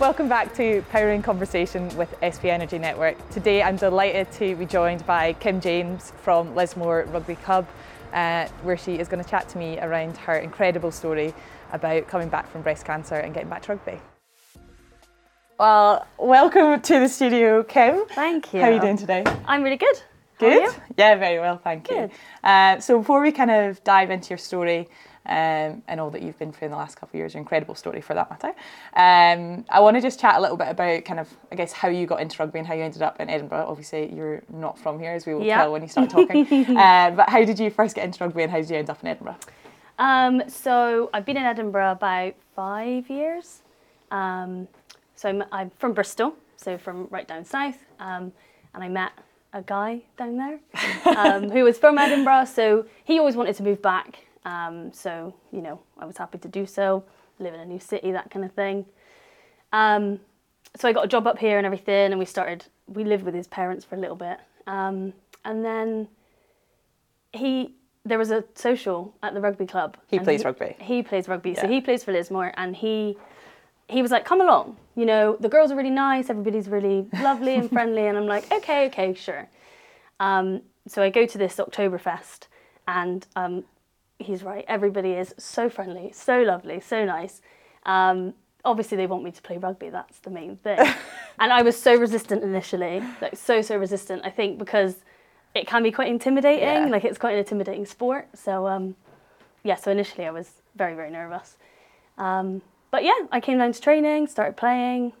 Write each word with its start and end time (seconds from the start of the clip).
Welcome 0.00 0.30
back 0.30 0.54
to 0.54 0.82
Powering 0.90 1.20
Conversation 1.20 1.94
with 1.98 2.14
SP 2.24 2.46
Energy 2.46 2.78
Network. 2.78 3.16
Today 3.28 3.62
I'm 3.62 3.76
delighted 3.76 4.32
to 4.32 4.56
be 4.56 4.64
joined 4.64 5.04
by 5.04 5.34
Kim 5.34 5.60
James 5.60 6.14
from 6.22 6.54
Lismore 6.54 7.04
Rugby 7.08 7.34
Club, 7.34 7.66
uh, 8.14 8.48
where 8.62 8.78
she 8.78 8.98
is 8.98 9.08
going 9.08 9.22
to 9.22 9.28
chat 9.28 9.46
to 9.50 9.58
me 9.58 9.78
around 9.78 10.16
her 10.16 10.38
incredible 10.38 10.90
story 10.90 11.34
about 11.72 12.08
coming 12.08 12.30
back 12.30 12.50
from 12.50 12.62
breast 12.62 12.86
cancer 12.86 13.16
and 13.16 13.34
getting 13.34 13.50
back 13.50 13.60
to 13.64 13.72
rugby. 13.72 14.00
Well, 15.58 16.06
welcome 16.16 16.80
to 16.80 17.00
the 17.00 17.08
studio, 17.10 17.62
Kim. 17.62 18.06
Thank 18.06 18.54
you. 18.54 18.60
How 18.62 18.68
are 18.68 18.72
you 18.72 18.80
doing 18.80 18.96
today? 18.96 19.22
I'm 19.44 19.62
really 19.62 19.76
good. 19.76 20.00
Good? 20.38 20.74
Yeah, 20.96 21.14
very 21.16 21.38
well, 21.38 21.58
thank 21.58 21.88
Good. 21.88 22.10
you. 22.10 22.16
Uh, 22.48 22.78
so 22.80 22.98
before 22.98 23.22
we 23.22 23.32
kind 23.32 23.50
of 23.50 23.82
dive 23.84 24.10
into 24.10 24.30
your 24.30 24.38
story 24.38 24.88
um, 25.26 25.82
and 25.88 25.98
all 25.98 26.10
that 26.10 26.22
you've 26.22 26.38
been 26.38 26.52
through 26.52 26.66
in 26.66 26.70
the 26.72 26.76
last 26.76 26.96
couple 26.96 27.16
of 27.16 27.18
years, 27.20 27.34
your 27.34 27.40
incredible 27.40 27.74
story 27.74 28.00
for 28.00 28.14
that 28.14 28.30
matter, 28.30 28.48
um, 28.94 29.64
I 29.70 29.80
want 29.80 29.96
to 29.96 30.00
just 30.00 30.20
chat 30.20 30.36
a 30.36 30.40
little 30.40 30.56
bit 30.56 30.68
about 30.68 31.04
kind 31.04 31.18
of, 31.20 31.28
I 31.50 31.54
guess, 31.56 31.72
how 31.72 31.88
you 31.88 32.06
got 32.06 32.20
into 32.20 32.36
rugby 32.38 32.58
and 32.58 32.68
how 32.68 32.74
you 32.74 32.82
ended 32.82 33.02
up 33.02 33.18
in 33.20 33.28
Edinburgh. 33.30 33.66
Obviously, 33.68 34.12
you're 34.14 34.42
not 34.52 34.78
from 34.78 34.98
here, 34.98 35.12
as 35.12 35.26
we 35.26 35.34
will 35.34 35.42
Yeah. 35.44 35.56
tell 35.58 35.72
when 35.72 35.82
you 35.82 35.88
start 35.88 36.10
talking. 36.10 36.46
uh, 36.76 37.10
but 37.12 37.28
how 37.28 37.44
did 37.44 37.58
you 37.58 37.70
first 37.70 37.94
get 37.96 38.04
into 38.04 38.22
rugby 38.22 38.42
and 38.42 38.50
how 38.52 38.58
did 38.58 38.70
you 38.70 38.76
end 38.76 38.90
up 38.90 39.02
in 39.02 39.08
Edinburgh? 39.08 39.36
Um, 39.98 40.42
so 40.48 41.08
I've 41.14 41.24
been 41.24 41.38
in 41.38 41.44
Edinburgh 41.44 41.92
about 41.92 42.34
five 42.54 43.08
years. 43.08 43.62
Um, 44.10 44.68
so 45.14 45.28
I'm, 45.30 45.44
I'm 45.50 45.70
from 45.78 45.94
Bristol, 45.94 46.34
so 46.56 46.76
from 46.78 47.08
right 47.10 47.26
down 47.26 47.44
south, 47.44 47.78
um, 47.98 48.32
and 48.74 48.84
I 48.84 48.88
met 48.88 49.12
a 49.56 49.62
guy 49.62 50.02
down 50.18 50.36
there 50.36 50.60
um, 51.16 51.50
who 51.50 51.64
was 51.64 51.78
from 51.78 51.98
Edinburgh. 51.98 52.44
So 52.44 52.86
he 53.04 53.18
always 53.18 53.36
wanted 53.36 53.56
to 53.56 53.62
move 53.62 53.82
back. 53.82 54.24
Um, 54.44 54.92
so 54.92 55.34
you 55.50 55.60
know, 55.60 55.80
I 55.98 56.04
was 56.04 56.16
happy 56.16 56.38
to 56.38 56.48
do 56.48 56.66
so, 56.66 57.04
live 57.38 57.54
in 57.54 57.60
a 57.60 57.66
new 57.66 57.80
city, 57.80 58.12
that 58.12 58.30
kind 58.30 58.44
of 58.44 58.52
thing. 58.52 58.84
Um, 59.72 60.20
so 60.76 60.88
I 60.88 60.92
got 60.92 61.04
a 61.04 61.08
job 61.08 61.26
up 61.26 61.38
here 61.38 61.56
and 61.56 61.66
everything, 61.66 62.12
and 62.12 62.18
we 62.18 62.26
started. 62.26 62.66
We 62.86 63.02
lived 63.02 63.24
with 63.24 63.34
his 63.34 63.48
parents 63.48 63.84
for 63.84 63.96
a 63.96 63.98
little 63.98 64.16
bit, 64.16 64.38
um, 64.66 65.12
and 65.44 65.64
then 65.64 66.08
he 67.32 67.74
there 68.04 68.18
was 68.18 68.30
a 68.30 68.44
social 68.54 69.14
at 69.22 69.34
the 69.34 69.40
rugby 69.40 69.66
club. 69.66 69.96
He 70.06 70.20
plays 70.20 70.44
rugby. 70.44 70.76
He 70.80 71.02
plays 71.02 71.26
rugby, 71.26 71.54
so 71.54 71.66
he 71.66 71.80
plays 71.80 72.04
for 72.04 72.12
Lismore, 72.12 72.52
and 72.56 72.76
he 72.76 73.16
he 73.88 74.02
was 74.02 74.10
like, 74.10 74.24
"Come 74.24 74.40
along." 74.40 74.76
You 74.94 75.06
know, 75.06 75.36
the 75.38 75.48
girls 75.48 75.70
are 75.70 75.76
really 75.76 75.90
nice. 75.90 76.30
Everybody's 76.30 76.68
really 76.68 77.06
lovely 77.20 77.54
and 77.54 77.70
friendly, 77.76 78.06
and 78.06 78.16
I'm 78.16 78.26
like, 78.26 78.50
"Okay, 78.52 78.86
okay, 78.86 79.14
sure." 79.14 79.48
Um, 80.20 80.62
so 80.88 81.02
I 81.02 81.10
go 81.10 81.26
to 81.26 81.38
this 81.38 81.56
Oktoberfest, 81.56 82.46
and 82.88 83.26
um, 83.36 83.64
he's 84.18 84.42
right. 84.42 84.64
Everybody 84.68 85.12
is 85.12 85.34
so 85.38 85.68
friendly, 85.68 86.12
so 86.12 86.42
lovely, 86.42 86.80
so 86.80 87.04
nice. 87.04 87.40
Um, 87.84 88.34
obviously, 88.64 88.96
they 88.96 89.06
want 89.06 89.22
me 89.24 89.30
to 89.30 89.42
play 89.42 89.58
rugby. 89.58 89.90
That's 89.90 90.18
the 90.20 90.30
main 90.30 90.56
thing. 90.56 90.78
and 91.38 91.52
I 91.52 91.62
was 91.62 91.80
so 91.80 91.94
resistant 91.96 92.42
initially, 92.42 93.02
like 93.20 93.36
so 93.36 93.62
so 93.62 93.76
resistant. 93.76 94.22
I 94.24 94.30
think 94.30 94.58
because 94.58 94.96
it 95.54 95.66
can 95.66 95.82
be 95.82 95.92
quite 95.92 96.08
intimidating. 96.08 96.64
Yeah. 96.64 96.86
Like 96.86 97.04
it's 97.04 97.18
quite 97.18 97.32
an 97.32 97.38
intimidating 97.38 97.86
sport. 97.86 98.28
So 98.34 98.66
um, 98.66 98.96
yeah. 99.62 99.76
So 99.76 99.90
initially, 99.90 100.26
I 100.26 100.30
was 100.30 100.50
very 100.74 100.94
very 100.94 101.10
nervous. 101.10 101.56
Um, 102.18 102.62
but 102.96 103.04
yeah, 103.04 103.26
I 103.30 103.40
came 103.40 103.58
down 103.58 103.72
to 103.72 103.78
training, 103.78 104.26
started 104.26 104.56
playing 104.56 105.12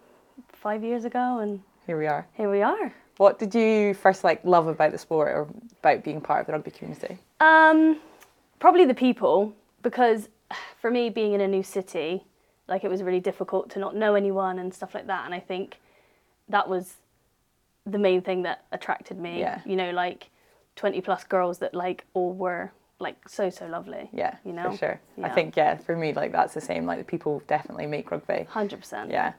five 0.50 0.82
years 0.82 1.04
ago, 1.04 1.40
and 1.40 1.60
Here 1.86 1.98
we 1.98 2.06
are. 2.06 2.26
here 2.32 2.50
we 2.50 2.62
are. 2.62 2.90
What 3.18 3.38
did 3.38 3.54
you 3.54 3.92
first 3.92 4.24
like 4.24 4.42
love 4.46 4.66
about 4.66 4.92
the 4.92 4.98
sport 4.98 5.28
or 5.28 5.46
about 5.80 6.02
being 6.02 6.22
part 6.22 6.40
of 6.40 6.46
the 6.46 6.54
rugby 6.54 6.70
community? 6.70 7.18
Um, 7.38 7.98
probably 8.60 8.86
the 8.86 8.94
people 8.94 9.54
because 9.82 10.30
for 10.80 10.90
me 10.90 11.10
being 11.10 11.34
in 11.34 11.42
a 11.42 11.46
new 11.46 11.62
city, 11.62 12.24
like 12.66 12.82
it 12.82 12.88
was 12.88 13.02
really 13.02 13.20
difficult 13.20 13.68
to 13.72 13.78
not 13.78 13.94
know 13.94 14.14
anyone 14.14 14.58
and 14.58 14.72
stuff 14.72 14.94
like 14.94 15.08
that. 15.08 15.26
And 15.26 15.34
I 15.34 15.40
think 15.40 15.78
that 16.48 16.66
was 16.70 16.94
the 17.84 17.98
main 17.98 18.22
thing 18.22 18.40
that 18.44 18.64
attracted 18.72 19.18
me. 19.18 19.40
Yeah. 19.40 19.60
You 19.66 19.76
know, 19.76 19.90
like 19.90 20.30
twenty 20.76 21.02
plus 21.02 21.24
girls 21.24 21.58
that 21.58 21.74
like 21.74 22.06
all 22.14 22.32
were 22.32 22.72
like 22.98 23.28
so 23.28 23.50
so 23.50 23.66
lovely. 23.66 24.08
Yeah, 24.12 24.36
You 24.44 24.52
know. 24.52 24.70
for 24.70 24.76
sure. 24.76 25.00
I 25.22 25.28
think 25.28 25.56
yeah, 25.56 25.76
for 25.76 25.96
me 25.96 26.12
like 26.12 26.32
that's 26.32 26.54
the 26.54 26.60
same. 26.60 26.86
Like 26.86 26.98
the 26.98 27.04
people 27.04 27.42
definitely 27.46 27.86
make 27.86 28.10
rugby. 28.10 28.46
Hundred 28.48 28.80
percent. 28.80 29.10
Yeah. 29.10 29.32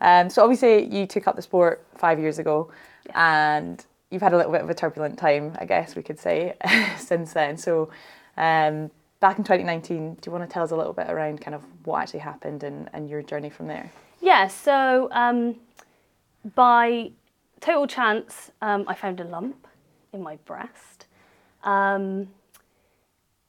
Um, 0.00 0.30
so 0.30 0.42
obviously 0.42 0.84
you 0.86 1.06
took 1.06 1.28
up 1.28 1.36
the 1.36 1.42
sport 1.42 1.86
five 1.96 2.18
years 2.18 2.38
ago, 2.38 2.70
and 3.14 3.84
you've 4.10 4.22
had 4.22 4.32
a 4.32 4.36
little 4.36 4.52
bit 4.52 4.60
of 4.62 4.68
a 4.70 4.74
turbulent 4.74 5.18
time, 5.18 5.56
I 5.60 5.64
guess 5.64 5.94
we 5.94 6.02
could 6.02 6.18
say, 6.18 6.54
since 6.98 7.32
then. 7.32 7.56
So 7.56 7.90
um, 8.36 8.90
back 9.20 9.38
in 9.38 9.44
2019, 9.44 10.14
do 10.14 10.20
you 10.26 10.32
want 10.32 10.48
to 10.48 10.52
tell 10.52 10.64
us 10.64 10.70
a 10.70 10.76
little 10.76 10.92
bit 10.92 11.08
around 11.08 11.40
kind 11.40 11.54
of 11.54 11.62
what 11.84 12.02
actually 12.02 12.20
happened 12.20 12.62
and, 12.64 12.90
and 12.92 13.08
your 13.08 13.22
journey 13.22 13.48
from 13.48 13.68
there? 13.68 13.90
Yeah, 14.20 14.48
so 14.48 15.08
um, 15.12 15.56
by 16.54 17.12
total 17.60 17.86
chance, 17.86 18.50
um, 18.60 18.84
I 18.88 18.94
found 18.94 19.20
a 19.20 19.24
lump 19.24 19.66
in 20.12 20.22
my 20.22 20.36
breast. 20.44 21.06
Um, 21.62 22.28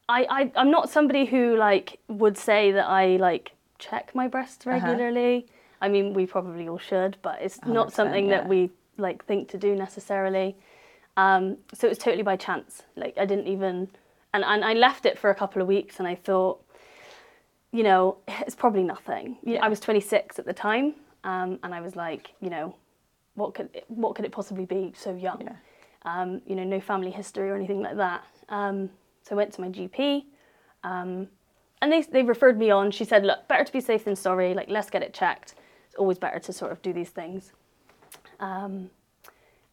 I, 0.10 0.26
I, 0.30 0.52
I'm 0.56 0.72
not 0.72 0.90
somebody 0.90 1.26
who 1.26 1.56
like 1.56 2.00
would 2.08 2.38
say 2.38 2.72
that 2.72 2.88
I 2.88 3.18
like 3.18 3.54
check 3.80 4.14
my 4.14 4.28
breasts 4.28 4.66
Uh-huh. 4.66 4.76
regularly. 4.78 5.48
I 5.82 5.90
mean, 5.90 6.14
we 6.14 6.26
probably 6.26 6.68
all 6.70 6.78
should, 6.78 7.18
but 7.22 7.42
it's 7.42 7.60
not 7.66 7.92
something 7.92 8.30
yeah. 8.30 8.38
that 8.38 8.48
we 8.48 8.70
like 8.98 9.26
think 9.26 9.50
to 9.50 9.58
do 9.58 9.76
necessarily. 9.76 10.56
Um, 11.18 11.58
so 11.74 11.88
it 11.88 11.90
was 11.90 11.98
totally 11.98 12.24
by 12.24 12.38
chance. 12.38 12.84
Like 12.96 13.18
I 13.18 13.26
didn't 13.26 13.48
even, 13.48 13.90
and, 14.34 14.44
and 14.46 14.64
I 14.64 14.74
left 14.74 15.06
it 15.06 15.20
for 15.20 15.30
a 15.30 15.36
couple 15.36 15.62
of 15.62 15.68
weeks, 15.68 16.00
and 16.00 16.08
I 16.08 16.16
thought, 16.16 16.64
you 17.72 17.84
know, 17.84 18.18
it's 18.28 18.56
probably 18.56 18.84
nothing. 18.84 19.38
Yeah. 19.44 19.60
I 19.64 19.68
was 19.68 19.80
26 19.82 20.40
at 20.40 20.46
the 20.46 20.54
time, 20.54 20.96
um, 21.24 21.60
and 21.64 21.74
I 21.74 21.82
was 21.82 21.96
like, 21.96 22.32
you 22.40 22.50
know, 22.50 22.76
what 23.36 23.54
could 23.54 23.70
it, 23.74 23.84
what 23.88 24.16
could 24.16 24.26
it 24.26 24.32
possibly 24.32 24.66
be 24.66 24.94
so 24.96 25.14
young? 25.14 25.42
Yeah. 25.42 25.56
Um, 26.06 26.42
you 26.46 26.56
know, 26.56 26.64
no 26.64 26.80
family 26.80 27.12
history 27.12 27.50
or 27.50 27.56
anything 27.56 27.82
like 27.82 27.98
that. 27.98 28.24
Um, 28.50 28.90
so 29.24 29.36
I 29.36 29.38
went 29.38 29.54
to 29.54 29.62
my 29.62 29.70
GP, 29.70 30.26
um, 30.84 31.28
and 31.82 31.92
they 31.92 32.02
they 32.02 32.24
referred 32.24 32.60
me 32.60 32.70
on. 32.70 32.92
She 32.92 33.06
said, 33.06 33.26
look, 33.26 33.48
better 33.48 33.64
to 33.64 33.74
be 33.74 33.82
safe 33.82 34.06
than 34.06 34.16
sorry. 34.16 34.54
Like, 34.54 34.70
let's 34.70 34.90
get 34.90 35.02
it 35.02 35.14
checked. 35.14 35.56
It's 35.88 35.96
always 35.96 36.18
better 36.20 36.40
to 36.40 36.54
sort 36.54 36.72
of 36.72 36.82
do 36.82 36.94
these 36.94 37.10
things. 37.10 37.54
Um, 38.40 38.90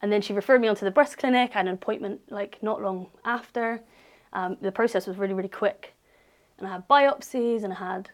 and 0.01 0.11
then 0.11 0.21
she 0.21 0.33
referred 0.33 0.61
me 0.61 0.67
on 0.67 0.75
to 0.77 0.85
the 0.85 0.91
breast 0.91 1.17
clinic. 1.17 1.51
I 1.53 1.59
had 1.59 1.67
an 1.67 1.73
appointment 1.73 2.21
like 2.29 2.57
not 2.63 2.81
long 2.81 3.07
after. 3.23 3.81
Um, 4.33 4.57
the 4.61 4.71
process 4.71 5.05
was 5.05 5.17
really, 5.17 5.33
really 5.33 5.49
quick. 5.49 5.93
And 6.57 6.67
I 6.67 6.71
had 6.71 6.87
biopsies 6.87 7.63
and 7.63 7.73
I 7.73 7.77
had 7.77 8.09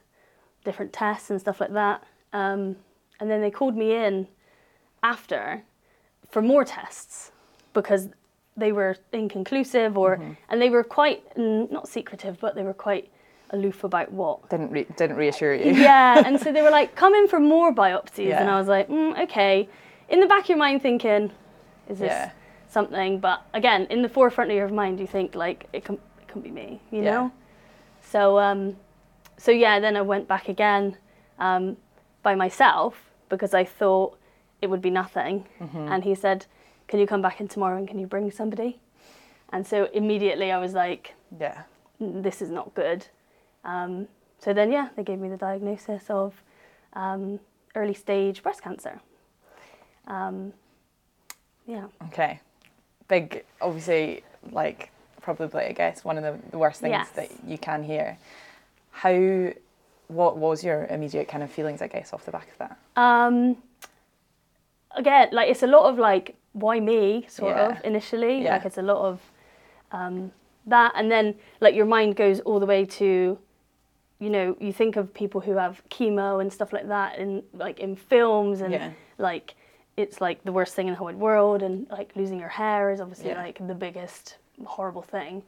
different 0.66 0.92
tests 0.92 1.30
and 1.30 1.40
stuff 1.40 1.62
like 1.62 1.74
that. 1.74 2.04
Um, 2.34 2.76
and 3.20 3.30
then 3.30 3.42
they 3.42 3.52
called 3.52 3.76
me 3.76 3.94
in 3.94 4.28
after 5.04 5.64
for 6.30 6.42
more 6.42 6.66
tests 6.66 7.32
because 7.74 8.10
they 8.58 8.72
were 8.72 8.96
inconclusive 9.14 9.98
or 9.98 10.20
and 10.50 10.62
they 10.62 10.70
were 10.70 10.84
quite 10.84 11.22
not 11.38 11.88
secretive 11.88 12.40
but 12.40 12.56
they 12.56 12.64
were 12.64 12.74
quite 12.74 13.10
aloof 13.52 13.84
about 13.86 14.12
what 14.12 14.50
Didn't 14.50 14.72
re- 14.72 14.88
didn't 14.98 15.16
reassure 15.16 15.54
you. 15.56 15.72
yeah, 15.90 16.24
and 16.26 16.38
so 16.40 16.52
they 16.52 16.62
were 16.62 16.70
like, 16.72 16.96
"Come 16.96 17.14
in 17.14 17.28
for 17.30 17.40
more 17.40 17.72
biopsies," 17.74 18.34
and 18.42 18.50
I 18.50 18.58
was 18.60 18.68
like, 18.68 18.90
mm, 18.90 19.18
"Okay." 19.24 19.70
In 20.10 20.20
the 20.20 20.26
back 20.28 20.44
of 20.44 20.50
your 20.50 20.58
mind, 20.58 20.82
thinking, 20.82 21.32
"Is 21.88 22.00
this 22.00 22.12
Yeah. 22.12 22.32
something?" 22.68 23.20
But 23.20 23.40
again, 23.54 23.88
in 23.90 24.02
the 24.02 24.10
forefront 24.10 24.52
of 24.52 24.58
your 24.58 24.68
mind, 24.68 25.00
you 25.00 25.08
think 25.08 25.34
like, 25.36 25.68
"It 25.72 25.86
can, 25.86 25.96
it 26.22 26.28
can 26.28 26.42
be 26.42 26.52
me," 26.52 26.82
you 26.92 27.04
Yeah. 27.04 27.12
know. 27.12 27.32
So, 28.02 28.38
um, 28.40 28.76
so 29.38 29.52
yeah, 29.52 29.80
then 29.80 29.96
I 29.96 30.02
went 30.02 30.28
back 30.28 30.50
again 30.50 30.98
um, 31.40 31.78
by 32.24 32.36
myself 32.36 33.12
because 33.30 33.54
I 33.54 33.64
thought 33.64 34.18
it 34.62 34.68
would 34.70 34.82
be 34.82 34.90
nothing, 34.90 35.46
Mm-hmm. 35.62 35.88
and 35.92 36.04
he 36.04 36.16
said, 36.16 36.48
"Can 36.88 37.00
you 37.00 37.08
come 37.08 37.22
back 37.22 37.40
in 37.42 37.48
tomorrow 37.48 37.78
and 37.78 37.88
can 37.88 38.00
you 38.00 38.08
bring 38.08 38.32
somebody?" 38.32 38.80
And 39.50 39.66
so 39.66 39.86
immediately 39.94 40.52
I 40.52 40.58
was 40.58 40.74
like, 40.74 41.14
Yeah. 41.40 41.64
this 42.00 42.42
is 42.42 42.50
not 42.50 42.74
good. 42.76 43.08
Um, 43.64 44.08
so 44.40 44.54
then, 44.54 44.72
yeah, 44.72 44.90
they 44.96 45.04
gave 45.04 45.20
me 45.20 45.30
the 45.30 45.38
diagnosis 45.38 46.10
of 46.10 46.42
um, 46.94 47.40
early 47.76 47.94
stage 47.94 48.44
breast 48.44 48.62
cancer. 48.62 49.00
Um, 50.08 50.54
yeah. 51.66 51.88
Okay. 52.08 52.40
Big, 53.08 53.44
obviously, 53.62 54.24
like 54.52 54.92
probably 55.22 55.66
I 55.66 55.72
guess 55.74 56.04
one 56.06 56.18
of 56.18 56.24
the, 56.24 56.38
the 56.52 56.58
worst 56.58 56.80
things 56.82 56.92
Yes. 56.92 57.10
that 57.12 57.30
you 57.46 57.58
can 57.58 57.84
hear. 57.84 58.18
How, 58.92 59.52
what 60.08 60.38
was 60.38 60.64
your 60.64 60.86
immediate 60.86 61.28
kind 61.28 61.44
of 61.44 61.52
feelings? 61.52 61.82
I 61.82 61.88
guess 61.88 62.14
off 62.14 62.26
the 62.26 62.32
back 62.32 62.48
of 62.52 62.58
that. 62.60 62.78
Um, 62.96 63.58
again, 64.92 65.30
like 65.34 65.50
it's 65.50 65.64
a 65.64 65.68
lot 65.68 65.90
of 65.90 65.98
like, 65.98 66.36
why 66.60 66.80
me, 66.80 67.26
sort 67.30 67.56
Yeah. 67.56 67.70
of 67.78 67.86
initially. 67.86 68.44
Yeah. 68.44 68.54
Like 68.56 68.66
it's 68.66 68.78
a 68.78 68.82
lot 68.82 68.98
of 69.10 69.22
um, 69.92 70.32
that, 70.66 70.92
and 70.96 71.10
then 71.12 71.36
like 71.62 71.76
your 71.76 71.86
mind 71.86 72.16
goes 72.16 72.40
all 72.42 72.60
the 72.60 72.66
way 72.66 72.84
to, 72.86 73.38
you 74.20 74.30
know, 74.30 74.58
you 74.60 74.74
think 74.74 74.96
of 74.98 75.14
people 75.14 75.40
who 75.42 75.54
have 75.58 75.82
chemo 75.90 76.42
and 76.42 76.52
stuff 76.52 76.74
like 76.74 76.88
that, 76.88 77.18
in 77.20 77.44
like 77.54 77.80
in 77.80 77.96
films, 77.96 78.62
and 78.62 78.74
Yeah. 78.74 78.92
like 79.18 79.56
it's 79.96 80.20
like 80.22 80.44
the 80.44 80.52
worst 80.52 80.76
thing 80.76 80.88
in 80.88 80.94
the 80.94 80.98
whole 80.98 81.12
world, 81.14 81.64
and 81.64 81.88
like 81.90 82.12
losing 82.16 82.40
your 82.40 82.50
hair 82.50 82.92
is 82.92 83.00
obviously 83.00 83.30
Yeah. 83.30 83.42
like 83.44 83.66
the 83.66 83.76
biggest 83.76 84.38
horrible 84.66 85.04
thing. 85.04 85.44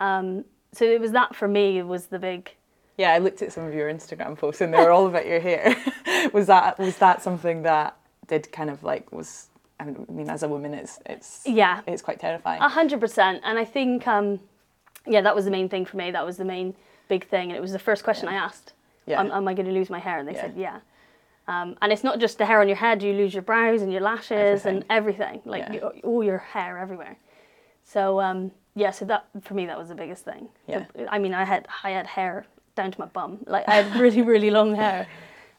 Um, 0.00 0.44
so 0.72 0.84
it 0.84 1.00
was 1.00 1.12
that 1.12 1.34
for 1.36 1.48
me 1.48 1.82
was 1.82 2.06
the 2.06 2.18
big. 2.18 2.54
Yeah, 2.96 3.12
I 3.12 3.18
looked 3.18 3.42
at 3.42 3.52
some 3.52 3.64
of 3.64 3.74
your 3.74 3.88
Instagram 3.92 4.36
posts 4.36 4.60
and 4.60 4.74
they 4.74 4.78
were 4.78 4.90
all 4.90 5.06
about 5.06 5.26
your 5.26 5.38
hair. 5.40 5.76
was 6.32 6.46
that 6.48 6.78
was 6.78 6.96
that 6.98 7.22
something 7.22 7.62
that 7.62 7.96
did 8.26 8.50
kind 8.52 8.70
of 8.70 8.82
like 8.82 9.12
was 9.12 9.48
I 9.80 9.84
mean 9.84 10.28
as 10.28 10.42
a 10.42 10.48
woman 10.48 10.74
it's 10.74 10.98
it's 11.06 11.42
Yeah. 11.46 11.80
it's 11.86 12.02
quite 12.02 12.18
terrifying. 12.20 12.60
A 12.60 12.68
hundred 12.68 13.00
percent, 13.00 13.40
and 13.44 13.58
I 13.58 13.64
think, 13.64 14.06
um, 14.08 14.40
yeah, 15.06 15.20
that 15.20 15.34
was 15.34 15.44
the 15.44 15.50
main 15.50 15.68
thing 15.68 15.84
for 15.84 15.96
me. 15.96 16.10
That 16.10 16.24
was 16.26 16.36
the 16.36 16.44
main 16.44 16.74
big 17.08 17.26
thing, 17.26 17.50
and 17.50 17.56
it 17.56 17.60
was 17.60 17.72
the 17.72 17.78
first 17.78 18.02
question 18.04 18.28
I 18.28 18.34
asked. 18.34 18.72
Yeah. 19.06 19.20
Am, 19.20 19.30
am 19.30 19.48
I 19.48 19.54
going 19.54 19.66
to 19.66 19.72
lose 19.72 19.88
my 19.88 19.98
hair? 20.00 20.18
And 20.18 20.28
they 20.28 20.34
Yeah. 20.34 20.40
said, 20.42 20.54
yeah. 20.56 20.80
Um, 21.46 21.76
and 21.80 21.92
it's 21.92 22.04
not 22.04 22.18
just 22.18 22.36
the 22.36 22.44
hair 22.44 22.60
on 22.60 22.68
your 22.68 22.76
head; 22.76 23.02
you 23.02 23.12
lose 23.14 23.32
your 23.32 23.42
brows 23.42 23.80
and 23.82 23.90
your 23.90 24.02
lashes 24.02 24.66
and 24.66 24.84
everything, 24.90 25.40
like 25.44 25.64
Yeah. 25.72 25.88
all 26.04 26.22
your 26.22 26.38
hair 26.38 26.76
everywhere. 26.78 27.16
So 27.84 28.20
um, 28.20 28.50
yeah, 28.74 28.90
so 28.90 29.04
that 29.06 29.26
for 29.42 29.54
me 29.54 29.64
that 29.66 29.78
was 29.78 29.88
the 29.88 29.94
biggest 29.94 30.24
thing. 30.24 30.48
Yeah. 30.66 30.84
I 31.08 31.18
mean, 31.18 31.32
I 31.34 31.44
had 31.44 31.66
I 31.84 31.90
had 31.90 32.06
hair 32.06 32.44
down 32.74 32.90
to 32.90 33.00
my 33.00 33.06
bum, 33.06 33.38
like 33.46 33.66
I 33.68 33.76
had 33.80 33.98
really 34.00 34.22
really 34.32 34.50
long 34.50 34.74
hair. 34.74 35.06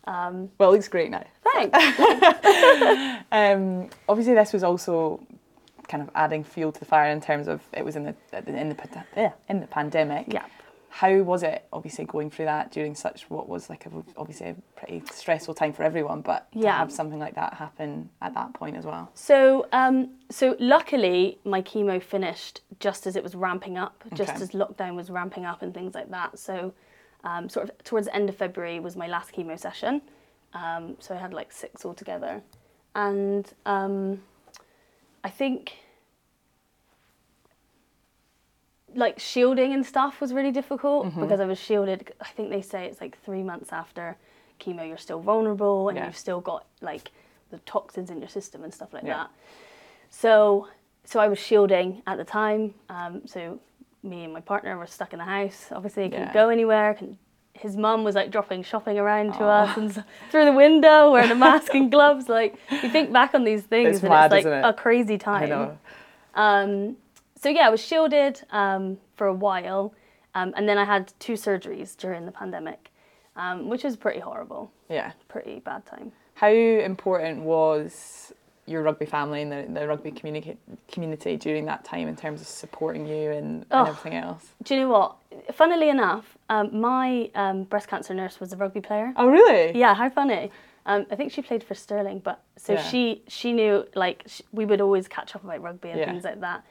Well, 0.07 0.49
it 0.59 0.71
looks 0.71 0.87
great 0.87 1.11
now. 1.11 1.23
Thanks. 1.53 1.77
Um, 3.31 3.89
obviously, 4.07 4.33
this 4.33 4.53
was 4.53 4.63
also 4.63 5.25
kind 5.87 6.01
of 6.03 6.09
adding 6.15 6.43
fuel 6.43 6.71
to 6.71 6.79
the 6.79 6.85
fire 6.85 7.11
in 7.11 7.21
terms 7.21 7.47
of 7.47 7.61
it 7.73 7.83
was 7.85 7.95
in 7.95 8.03
the 8.03 8.15
in 8.33 8.69
the 8.69 9.33
in 9.49 9.59
the 9.59 9.67
pandemic. 9.67 10.25
Yeah. 10.33 10.45
How 10.91 11.13
was 11.17 11.43
it? 11.43 11.65
Obviously, 11.71 12.05
going 12.05 12.31
through 12.31 12.45
that 12.45 12.71
during 12.71 12.95
such 12.95 13.29
what 13.29 13.47
was 13.47 13.69
like 13.69 13.85
a, 13.85 13.91
obviously 14.17 14.47
a 14.47 14.55
pretty 14.75 15.03
stressful 15.11 15.53
time 15.53 15.71
for 15.73 15.83
everyone, 15.83 16.21
but 16.21 16.51
to 16.53 16.59
Yeah. 16.59 16.77
have 16.77 16.91
something 16.91 17.19
like 17.19 17.35
that 17.35 17.53
happen 17.53 18.09
at 18.21 18.33
that 18.33 18.53
point 18.55 18.75
as 18.75 18.85
well. 18.85 19.11
So, 19.13 19.67
um, 19.71 20.09
so 20.31 20.55
luckily, 20.59 21.37
my 21.45 21.61
chemo 21.61 22.01
finished 22.01 22.61
just 22.79 23.05
as 23.05 23.15
it 23.15 23.21
was 23.23 23.35
ramping 23.35 23.77
up, 23.77 24.03
just 24.15 24.31
Okay. 24.33 24.41
as 24.41 24.49
lockdown 24.51 24.95
was 24.95 25.11
ramping 25.11 25.45
up 25.45 25.61
and 25.61 25.71
things 25.75 25.93
like 25.93 26.09
that. 26.09 26.39
So, 26.39 26.73
um, 27.23 27.49
sort 27.49 27.69
of 27.69 27.83
towards 27.83 28.07
the 28.07 28.15
end 28.15 28.29
of 28.29 28.35
February 28.35 28.79
was 28.79 28.95
my 28.95 29.07
last 29.07 29.33
chemo 29.33 29.57
session. 29.59 30.01
Um, 30.53 30.95
so 30.99 31.13
I 31.13 31.17
had 31.17 31.33
like 31.33 31.51
six 31.51 31.85
altogether, 31.85 32.41
and 32.95 33.51
um, 33.65 34.21
I 35.23 35.29
think 35.29 35.73
like 38.95 39.19
shielding 39.19 39.71
and 39.73 39.85
stuff 39.85 40.19
was 40.19 40.33
really 40.33 40.51
difficult 40.51 41.13
because 41.19 41.39
I 41.39 41.45
was 41.45 41.59
shielded. 41.59 42.11
I 42.21 42.29
think 42.29 42.49
they 42.49 42.61
say 42.61 42.85
it's 42.85 42.99
like 42.99 43.21
three 43.23 43.43
months 43.43 43.71
after 43.71 44.17
chemo, 44.59 44.87
you're 44.87 44.97
still 44.97 45.19
vulnerable 45.19 45.89
and 45.89 45.97
Yeah. 45.97 46.05
you've 46.07 46.17
still 46.17 46.41
got 46.41 46.65
like 46.81 47.11
the 47.51 47.59
toxins 47.59 48.09
in 48.09 48.19
your 48.19 48.29
system 48.29 48.63
and 48.63 48.73
stuff 48.73 48.91
like 48.93 49.03
Yeah. 49.03 49.17
that. 49.17 49.29
So, 50.09 50.67
so 51.05 51.19
I 51.19 51.27
was 51.27 51.37
shielding 51.39 52.01
at 52.07 52.17
the 52.17 52.23
time. 52.25 52.73
Um, 52.89 53.25
so 53.27 53.59
me 54.03 54.23
and 54.23 54.33
my 54.33 54.41
partner 54.41 54.77
were 54.77 54.87
stuck 54.87 55.13
in 55.13 55.19
the 55.19 55.25
house. 55.25 55.67
Obviously, 55.71 56.05
I 56.05 56.09
couldn't 56.09 56.27
Yeah. 56.27 56.33
go 56.33 56.49
anywhere. 56.49 56.97
His 57.53 57.75
mum 57.75 58.03
was 58.05 58.15
like 58.15 58.31
dropping 58.31 58.63
shopping 58.63 58.97
around 58.97 59.33
to 59.33 59.43
us 59.43 59.75
and 59.77 60.03
through 60.31 60.45
the 60.45 60.53
window, 60.53 61.11
wearing 61.11 61.31
a 61.31 61.35
mask 61.35 61.73
and 61.73 61.91
gloves. 61.91 62.29
Like 62.29 62.55
you 62.71 62.89
think 62.89 63.11
back 63.11 63.33
on 63.33 63.43
these 63.43 63.63
things, 63.63 63.95
It's 63.97 63.99
and 64.03 64.09
mad, 64.09 64.31
it's 64.31 64.45
like 64.45 64.45
it? 64.45 64.65
a 64.65 64.73
crazy 64.73 65.17
time. 65.17 65.77
Um, 66.35 66.95
so 67.35 67.49
yeah, 67.49 67.67
I 67.67 67.69
was 67.69 67.83
shielded 67.85 68.41
um, 68.51 68.97
for 69.15 69.27
a 69.27 69.33
while, 69.33 69.93
um, 70.35 70.53
and 70.55 70.69
then 70.69 70.77
I 70.77 70.85
had 70.85 71.11
two 71.19 71.33
surgeries 71.33 71.97
during 71.97 72.25
the 72.25 72.31
pandemic, 72.31 72.91
um, 73.35 73.67
which 73.67 73.83
was 73.83 73.97
pretty 73.97 74.19
horrible, 74.19 74.71
Yeah. 74.89 75.11
pretty 75.27 75.59
bad 75.59 75.85
time. 75.85 76.11
How 76.35 76.47
important 76.49 77.41
was 77.43 78.31
your 78.69 78.83
rugby 78.83 79.05
family 79.05 79.41
and 79.41 79.51
the, 79.51 79.79
the 79.79 79.87
rugby 79.87 80.11
communica- 80.11 80.57
community 80.91 81.35
during 81.37 81.65
that 81.65 81.83
time 81.83 82.07
in 82.07 82.15
terms 82.15 82.39
of 82.41 82.47
supporting 82.47 83.07
you 83.07 83.31
and, 83.31 83.65
Oh. 83.71 83.79
and 83.79 83.87
everything 83.89 84.15
else? 84.15 84.45
Do 84.63 84.75
you 84.75 84.81
know 84.81 84.89
what? 84.89 85.15
Funnily 85.55 85.89
enough, 85.89 86.37
um, 86.49 86.79
my 86.79 87.29
um, 87.35 87.63
breast 87.63 87.87
cancer 87.87 88.13
nurse 88.13 88.39
was 88.39 88.53
a 88.53 88.57
rugby 88.57 88.81
player. 88.81 89.13
Oh, 89.15 89.27
really? 89.27 89.77
Yeah, 89.77 89.93
how 89.95 90.09
funny. 90.09 90.51
Um, 90.85 91.05
I 91.11 91.15
think 91.15 91.31
she 91.31 91.41
played 91.41 91.63
for 91.63 91.75
Stirling, 91.75 92.19
but 92.19 92.41
so 92.57 92.73
Yeah. 92.73 92.83
she 92.83 93.23
she 93.27 93.53
knew 93.53 93.85
like 93.95 94.23
sh 94.27 94.41
we 94.51 94.65
would 94.65 94.81
always 94.81 95.07
catch 95.07 95.35
up 95.35 95.43
about 95.43 95.61
rugby 95.61 95.89
and 95.89 95.99
Yeah. 95.99 96.05
things 96.05 96.23
like 96.23 96.39
that. 96.41 96.63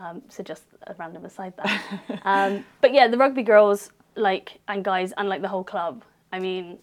Um, 0.00 0.22
so 0.28 0.42
just 0.42 0.62
a 0.86 0.94
random 0.98 1.24
aside 1.24 1.54
there. 1.56 2.20
um, 2.24 2.64
but 2.80 2.94
yeah, 2.94 3.08
the 3.08 3.18
rugby 3.18 3.42
girls 3.42 3.90
like 4.14 4.60
and 4.68 4.84
guys 4.84 5.12
and 5.16 5.28
like 5.28 5.42
the 5.42 5.48
whole 5.48 5.64
club. 5.64 6.04
I 6.32 6.38
mean, 6.38 6.78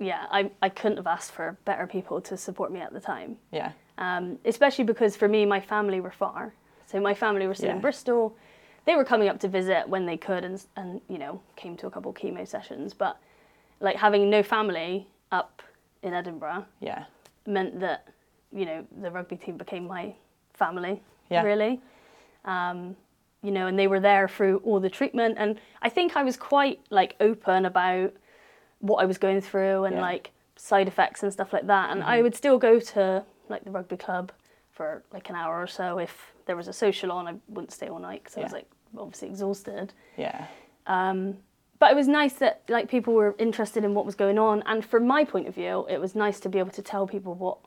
yeah, 0.00 0.26
I 0.30 0.50
I 0.60 0.68
couldn't 0.68 0.96
have 0.98 1.06
asked 1.06 1.30
for 1.32 1.56
better 1.64 1.86
people 1.86 2.20
to 2.22 2.36
support 2.36 2.72
me 2.72 2.80
at 2.80 2.92
the 2.92 3.00
time. 3.00 3.36
Yeah. 3.52 3.72
Um, 3.98 4.38
especially 4.44 4.84
because 4.84 5.16
for 5.16 5.28
me, 5.28 5.44
my 5.46 5.60
family 5.60 6.00
were 6.00 6.10
far. 6.10 6.54
So 6.86 7.00
my 7.00 7.14
family 7.14 7.46
were 7.46 7.54
still 7.54 7.68
Yeah. 7.68 7.74
in 7.76 7.80
Bristol. 7.80 8.36
They 8.84 8.96
were 8.96 9.04
coming 9.04 9.28
up 9.28 9.38
to 9.40 9.48
visit 9.48 9.88
when 9.88 10.06
they 10.06 10.16
could, 10.16 10.44
and 10.44 10.62
and 10.76 11.00
you 11.08 11.18
know 11.18 11.40
came 11.56 11.76
to 11.78 11.86
a 11.86 11.90
couple 11.90 12.12
chemo 12.12 12.46
sessions. 12.46 12.94
But 12.94 13.16
like 13.80 13.96
having 13.96 14.28
no 14.30 14.42
family 14.42 15.06
up 15.30 15.62
in 16.02 16.14
Edinburgh 16.14 16.64
Yeah. 16.80 17.04
meant 17.46 17.80
that 17.80 18.08
you 18.52 18.64
know 18.66 18.86
the 19.00 19.10
rugby 19.10 19.36
team 19.36 19.56
became 19.56 19.86
my 19.86 20.14
family. 20.54 21.02
Yeah. 21.30 21.42
Really. 21.42 21.80
Um, 22.44 22.96
you 23.42 23.50
know, 23.50 23.66
and 23.66 23.78
they 23.78 23.88
were 23.88 24.00
there 24.00 24.28
through 24.28 24.58
all 24.64 24.78
the 24.80 24.90
treatment, 24.90 25.36
and 25.38 25.60
I 25.82 25.88
think 25.88 26.16
I 26.16 26.22
was 26.22 26.36
quite 26.36 26.80
like 26.90 27.16
open 27.20 27.66
about 27.66 28.12
what 28.80 29.02
I 29.02 29.06
was 29.06 29.18
going 29.18 29.40
through 29.40 29.84
and 29.84 29.96
Yeah. 29.96 30.02
like 30.02 30.30
side 30.56 30.86
effects 30.88 31.22
and 31.22 31.32
stuff 31.32 31.52
like 31.52 31.66
that. 31.66 31.90
And 31.90 32.02
I 32.04 32.22
would 32.22 32.34
still 32.34 32.58
go 32.58 32.78
to 32.80 33.24
like 33.52 33.64
the 33.64 33.70
rugby 33.70 33.96
club 33.96 34.32
for 34.72 35.02
like 35.12 35.28
an 35.30 35.36
hour 35.36 35.60
or 35.62 35.66
so 35.66 35.98
if 35.98 36.32
there 36.46 36.56
was 36.56 36.66
a 36.68 36.72
social 36.72 37.12
on. 37.12 37.28
I 37.28 37.34
wouldn't 37.48 37.72
stay 37.72 37.88
all 37.88 37.98
night 38.00 38.22
because 38.24 38.36
I 38.38 38.42
was 38.42 38.52
like 38.52 38.66
obviously 38.98 39.28
exhausted. 39.28 39.92
Yeah. 40.16 40.46
Um, 40.86 41.36
but 41.78 41.90
it 41.92 41.94
was 41.96 42.08
nice 42.08 42.34
that 42.34 42.62
like 42.68 42.88
people 42.88 43.12
were 43.14 43.34
interested 43.38 43.84
in 43.84 43.94
what 43.94 44.04
was 44.06 44.14
going 44.14 44.38
on, 44.38 44.62
and 44.66 44.84
from 44.84 45.06
my 45.06 45.24
point 45.24 45.46
of 45.48 45.54
view, 45.54 45.86
it 45.88 46.00
was 46.00 46.14
nice 46.14 46.40
to 46.40 46.48
be 46.48 46.58
able 46.58 46.70
to 46.72 46.82
tell 46.82 47.06
people 47.06 47.34
what 47.34 47.58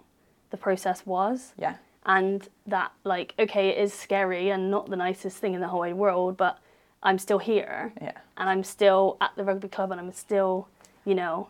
the 0.52 0.58
process 0.58 1.06
was 1.06 1.54
Yeah. 1.58 1.76
and 2.06 2.48
that 2.68 2.92
like 3.04 3.34
okay 3.40 3.70
it 3.70 3.78
is 3.78 3.94
scary 3.94 4.52
and 4.52 4.70
not 4.72 4.90
the 4.90 4.96
nicest 4.96 5.38
thing 5.40 5.54
in 5.54 5.60
the 5.60 5.68
whole 5.68 5.80
wide 5.82 5.96
world 5.96 6.38
but 6.38 6.60
i'm 7.04 7.18
still 7.18 7.40
here 7.40 7.92
Yeah. 8.02 8.12
and 8.38 8.48
i'm 8.50 8.64
still 8.64 9.18
at 9.20 9.32
the 9.36 9.44
rugby 9.44 9.68
club 9.68 9.92
and 9.92 10.00
i'm 10.00 10.14
still 10.14 10.68
you 11.04 11.16
know 11.16 11.48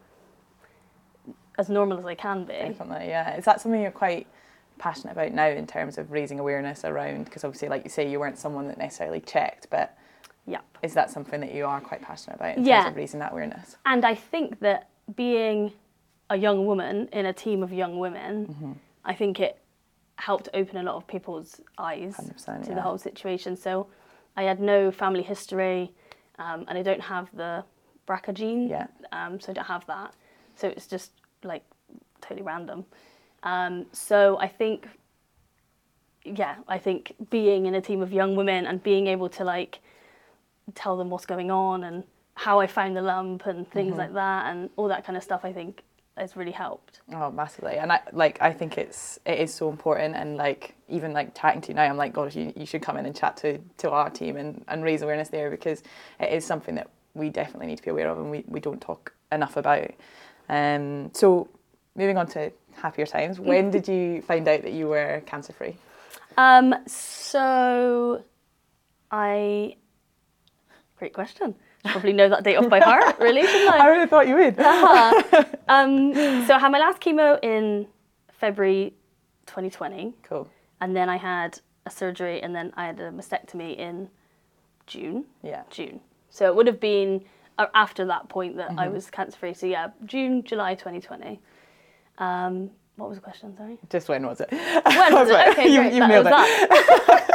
as 1.57 1.69
normal 1.69 1.97
as 1.99 2.05
i 2.05 2.15
can 2.15 2.43
be 2.45 2.53
Definitely, 2.53 3.07
yeah. 3.07 3.35
Is 3.37 3.45
that 3.45 3.61
something 3.61 3.81
you're 3.81 3.91
quite 3.91 4.27
passionate 4.77 5.13
about 5.13 5.31
now 5.31 5.47
in 5.47 5.65
terms 5.67 5.97
of 5.97 6.11
raising 6.11 6.39
awareness 6.39 6.83
around? 6.83 7.25
Because 7.25 7.43
obviously, 7.45 7.69
like 7.69 7.83
you 7.85 7.89
say, 7.89 8.09
you 8.09 8.19
weren't 8.19 8.37
someone 8.37 8.67
that 8.67 8.77
necessarily 8.77 9.21
checked, 9.21 9.67
but 9.69 9.97
yep 10.47 10.63
is 10.83 10.93
that 10.93 11.09
something 11.09 11.39
that 11.41 11.53
you 11.55 11.65
are 11.65 11.81
quite 11.81 12.01
passionate 12.03 12.35
about 12.35 12.55
in 12.57 12.65
Yeah. 12.65 12.81
terms 12.83 12.91
of 12.91 12.97
raising 12.97 13.19
that 13.21 13.31
awareness? 13.31 13.77
and 13.85 14.05
i 14.05 14.13
think 14.13 14.59
that 14.59 14.89
being 15.15 15.71
a 16.29 16.37
young 16.37 16.65
woman 16.67 17.07
in 17.13 17.25
a 17.25 17.33
team 17.33 17.63
of 17.63 17.73
young 17.73 17.97
women 17.97 18.47
Mm-hmm. 18.47 18.71
i 19.05 19.13
think 19.15 19.39
it 19.39 19.57
helped 20.17 20.47
open 20.53 20.77
a 20.77 20.83
lot 20.83 20.95
of 20.95 21.07
people's 21.07 21.59
eyes 21.79 22.15
to 22.45 22.51
yeah. 22.67 22.73
the 22.75 22.81
whole 22.81 22.97
situation 22.99 23.55
so 23.57 23.87
i 24.37 24.43
had 24.43 24.59
no 24.59 24.91
family 24.91 25.23
history 25.23 25.91
um, 26.37 26.63
and 26.67 26.77
i 26.77 26.83
don't 26.83 27.01
have 27.01 27.27
the 27.35 27.63
brca 28.07 28.31
gene 28.33 28.67
Yeah. 28.67 28.85
um, 29.11 29.39
so 29.39 29.51
I 29.51 29.53
don't 29.53 29.65
have 29.65 29.85
that. 29.87 30.13
So 30.55 30.67
it's 30.67 30.85
just 30.85 31.11
like 31.45 31.63
totally 32.21 32.41
random. 32.43 32.85
Um, 33.43 33.85
so 33.91 34.37
I 34.39 34.47
think, 34.47 34.87
yeah, 36.23 36.55
I 36.67 36.77
think 36.77 37.13
being 37.29 37.65
in 37.67 37.75
a 37.75 37.81
team 37.81 38.01
of 38.01 38.11
young 38.11 38.35
women 38.35 38.65
and 38.65 38.81
being 38.81 39.07
able 39.07 39.29
to 39.29 39.43
like 39.43 39.79
tell 40.73 40.97
them 40.97 41.09
what's 41.09 41.25
going 41.25 41.51
on 41.51 41.83
and 41.83 42.03
how 42.33 42.59
I 42.59 42.67
found 42.67 42.97
the 42.97 43.01
lump 43.01 43.45
and 43.45 43.69
things 43.69 43.91
Mm-hmm. 43.91 43.99
like 43.99 44.13
that 44.13 44.51
and 44.51 44.69
all 44.75 44.87
that 44.87 45.05
kind 45.05 45.15
of 45.15 45.23
stuff, 45.23 45.41
I 45.45 45.53
think 45.53 45.83
has 46.17 46.35
really 46.35 46.51
helped. 46.51 47.01
Oh, 47.13 47.29
massively. 47.29 47.75
And 47.75 47.91
I 47.91 47.99
like 48.13 48.41
I 48.41 48.51
think 48.53 48.77
it's 48.77 49.19
it 49.25 49.37
is 49.39 49.53
so 49.53 49.69
important 49.69 50.15
and 50.15 50.37
like 50.37 50.73
even 50.87 51.13
like 51.13 51.35
chatting 51.35 51.61
to 51.61 51.67
you 51.69 51.73
now, 51.75 51.83
I'm 51.83 51.97
like, 51.97 52.13
gosh, 52.13 52.35
you, 52.35 52.53
you 52.55 52.65
should 52.65 52.81
come 52.81 52.97
in 52.97 53.05
and 53.05 53.15
chat 53.15 53.37
to, 53.37 53.59
to 53.79 53.91
our 53.91 54.09
team 54.09 54.37
and, 54.37 54.63
and 54.67 54.83
raise 54.83 55.01
awareness 55.01 55.29
there 55.29 55.49
because 55.51 55.83
it 56.19 56.31
is 56.31 56.45
something 56.45 56.75
that 56.75 56.89
we 57.15 57.29
definitely 57.29 57.67
need 57.67 57.77
to 57.77 57.83
be 57.83 57.89
aware 57.91 58.09
of 58.09 58.17
and 58.17 58.31
we, 58.31 58.43
we 58.47 58.59
don't 58.59 58.81
talk 58.81 59.13
enough 59.31 59.57
about. 59.57 59.91
Um 60.49 61.11
so 61.13 61.49
moving 61.95 62.17
on 62.17 62.27
to 62.27 62.51
happier 62.73 63.05
times, 63.05 63.39
when 63.39 63.71
did 63.71 63.87
you 63.87 64.21
find 64.27 64.47
out 64.47 64.61
that 64.63 64.73
you 64.73 64.87
were 64.87 65.21
cancer 65.25 65.53
free? 65.53 65.75
Um, 66.37 66.75
so 66.85 68.23
I, 69.11 69.77
great 70.97 71.13
question. 71.13 71.55
Probably 71.85 72.13
know 72.13 72.29
that 72.29 72.43
date 72.43 72.55
off 72.57 72.69
by 72.69 72.79
heart, 72.79 73.17
really, 73.19 73.41
I? 73.41 73.77
I 73.79 73.87
really 73.87 74.07
thought 74.07 74.27
you 74.27 74.35
would. 74.35 74.59
um, 75.67 76.13
so 76.45 76.55
I 76.55 76.59
had 76.59 76.71
my 76.71 76.79
last 76.79 76.99
chemo 76.99 77.41
in 77.43 77.87
February 78.33 78.93
2020, 79.45 80.13
cool. 80.23 80.49
and 80.81 80.95
then 80.95 81.09
I 81.09 81.17
had 81.17 81.59
a 81.85 81.91
surgery, 81.91 82.41
and 82.41 82.55
then 82.55 82.73
I 82.75 82.87
had 82.87 82.99
a 82.99 83.11
mastectomy 83.11 83.77
in 83.77 84.09
June. 84.87 85.25
Yeah. 85.43 85.61
June. 85.69 86.01
So 86.31 86.47
it 86.47 86.55
would 86.55 86.65
have 86.65 86.79
been 86.79 87.23
after 87.57 88.05
that 88.05 88.27
point 88.29 88.57
that 88.57 88.69
Mm-hmm. 88.69 88.79
I 88.79 88.87
was 88.89 89.09
cancer 89.09 89.37
free. 89.37 89.53
So 89.53 89.65
yeah, 89.65 89.89
June, 90.05 90.43
July 90.43 90.75
2020. 90.75 91.39
Um, 92.17 92.69
what 92.97 93.09
was 93.09 93.17
the 93.17 93.21
question? 93.21 93.55
Sorry. 93.57 93.77
Just 93.89 94.07
when 94.09 94.25
was 94.25 94.39
it? 94.41 94.49
When 94.51 95.13
was 95.13 95.29
it? 95.31 95.47
Okay, 95.49 95.67
You- 95.69 95.81
great. 95.81 95.93
you 95.93 95.99
that 95.99 96.23
that. 96.23 97.31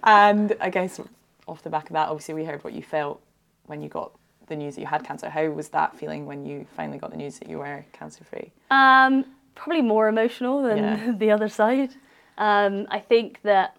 And 0.04 0.54
I 0.60 0.70
guess 0.70 1.00
off 1.48 1.62
the 1.62 1.70
back 1.70 1.86
of 1.88 1.94
that, 1.94 2.08
obviously 2.08 2.34
we 2.34 2.44
heard 2.44 2.62
what 2.64 2.72
you 2.72 2.82
felt 2.82 3.20
when 3.66 3.80
you 3.80 3.88
got 3.88 4.12
the 4.46 4.54
news 4.56 4.76
that 4.76 4.80
you 4.80 4.86
had 4.86 5.02
cancer. 5.04 5.28
How 5.28 5.44
was 5.46 5.68
that 5.70 5.96
feeling 5.96 6.26
when 6.26 6.44
you 6.46 6.66
finally 6.76 6.98
got 6.98 7.10
the 7.10 7.16
news 7.16 7.38
that 7.40 7.48
you 7.48 7.58
were 7.58 7.84
cancer 7.92 8.24
free? 8.24 8.52
Um, 8.70 9.24
probably 9.56 9.82
more 9.82 10.08
emotional 10.08 10.62
than 10.62 10.78
Yeah. 10.78 11.12
the 11.18 11.30
other 11.32 11.48
side. 11.48 11.94
Um, 12.38 12.86
I 12.90 13.00
think 13.00 13.40
that 13.42 13.76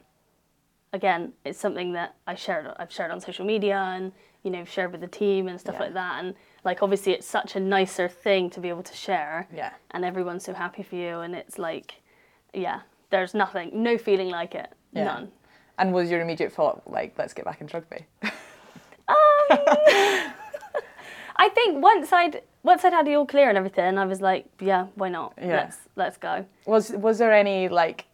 again, 0.94 1.34
it's 1.46 1.60
something 1.60 1.94
that 1.94 2.16
I 2.26 2.36
shared. 2.36 2.68
I've 2.78 2.92
shared 2.92 3.12
on 3.12 3.22
social 3.22 3.46
media 3.46 3.78
and 3.78 4.12
you 4.44 4.52
know 4.52 4.64
shared 4.66 4.92
with 4.92 5.02
the 5.02 5.08
team 5.08 5.48
and 5.48 5.60
stuff 5.60 5.76
Yeah. 5.76 5.84
like 5.86 5.94
that. 5.94 6.24
And 6.24 6.36
like 6.64 6.82
obviously, 6.84 7.14
it's 7.14 7.28
such 7.28 7.56
a 7.56 7.60
nicer 7.60 8.08
thing 8.10 8.50
to 8.52 8.60
be 8.60 8.70
able 8.70 8.84
to 8.84 8.96
share. 8.96 9.48
Yeah. 9.54 9.72
And 9.92 10.04
everyone's 10.06 10.44
so 10.46 10.54
happy 10.54 10.84
for 10.84 10.96
you, 10.96 11.20
and 11.20 11.36
it's 11.36 11.58
like, 11.58 11.96
yeah, 12.54 12.82
there's 13.10 13.34
nothing, 13.34 13.72
no 13.84 13.98
feeling 13.98 14.30
like 14.30 14.56
it, 14.56 14.72
Yeah. 14.94 15.04
none. 15.06 15.32
And 15.80 15.94
was 15.94 16.10
your 16.10 16.22
immediate 16.22 16.52
thought 16.52 16.82
like, 16.90 17.14
let's 17.18 17.34
get 17.34 17.46
back 17.46 17.62
into 17.62 17.78
rugby? 17.78 18.06
um, 18.24 18.34
I 21.40 21.50
think 21.50 21.82
once 21.84 22.12
I'd 22.12 22.42
once 22.64 22.84
I'd 22.84 22.94
had 22.94 23.08
it 23.08 23.14
all 23.14 23.26
clear 23.26 23.48
and 23.50 23.58
everything, 23.58 23.98
I 23.98 24.06
was 24.06 24.22
like, 24.22 24.48
yeah, 24.60 24.88
why 24.96 25.10
not? 25.10 25.34
Yeah. 25.38 25.48
Let's 25.58 25.78
let's 25.96 26.18
go. 26.18 26.46
Was 26.66 26.90
was 26.92 27.20
there 27.20 27.32
any 27.32 27.70
like 27.70 28.06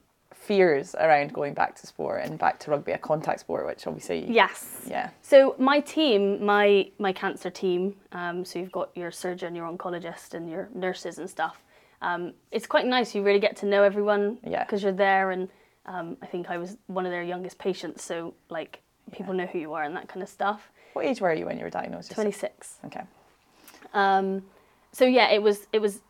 fears 0.47 0.93
around 0.95 1.31
going 1.33 1.53
back 1.53 1.73
to 1.79 1.87
sport 1.87 2.21
and 2.25 2.37
back 2.37 2.59
to 2.59 2.71
rugby, 2.71 2.91
a 2.91 2.97
contact 2.97 3.39
sport, 3.39 3.65
which 3.65 3.87
obviously 3.87 4.25
Yes. 4.29 4.81
yeah 4.85 5.09
So 5.21 5.55
my 5.57 5.79
team, 5.79 6.43
my 6.45 6.89
my 6.99 7.13
cancer 7.13 7.49
team, 7.49 7.95
um, 8.11 8.43
so 8.43 8.59
you've 8.59 8.71
got 8.71 8.89
your 8.95 9.11
surgeon, 9.11 9.55
your 9.55 9.67
oncologist, 9.71 10.33
and 10.33 10.49
your 10.49 10.69
nurses 10.73 11.17
and 11.19 11.29
stuff. 11.29 11.63
Um, 12.01 12.33
it's 12.51 12.67
quite 12.67 12.85
nice. 12.85 13.15
You 13.15 13.23
really 13.23 13.39
get 13.39 13.55
to 13.57 13.65
know 13.65 13.83
everyone 13.83 14.37
Yeah. 14.43 14.63
because 14.65 14.83
you're 14.83 14.91
there, 15.07 15.31
and 15.31 15.47
um, 15.85 16.17
I 16.21 16.25
think 16.25 16.49
I 16.49 16.57
was 16.57 16.77
one 16.87 17.05
of 17.05 17.11
their 17.11 17.23
youngest 17.23 17.57
patients, 17.57 18.03
so 18.03 18.33
like 18.49 18.81
people 19.13 19.33
know 19.33 19.45
who 19.45 19.59
you 19.59 19.73
are 19.73 19.83
and 19.83 19.95
that 19.95 20.07
kind 20.09 20.21
of 20.21 20.27
stuff. 20.29 20.69
What 20.93 21.05
age 21.05 21.21
were 21.21 21.33
you 21.33 21.45
when 21.45 21.57
you 21.57 21.63
were 21.63 21.69
diagnosed? 21.69 22.11
Twenty 22.11 22.31
six. 22.31 22.79
Okay. 22.85 23.03
Um, 23.93 24.43
so 24.91 25.05
yeah, 25.05 25.29
it 25.31 25.41
was 25.41 25.67
it 25.71 25.79
was 25.81 26.01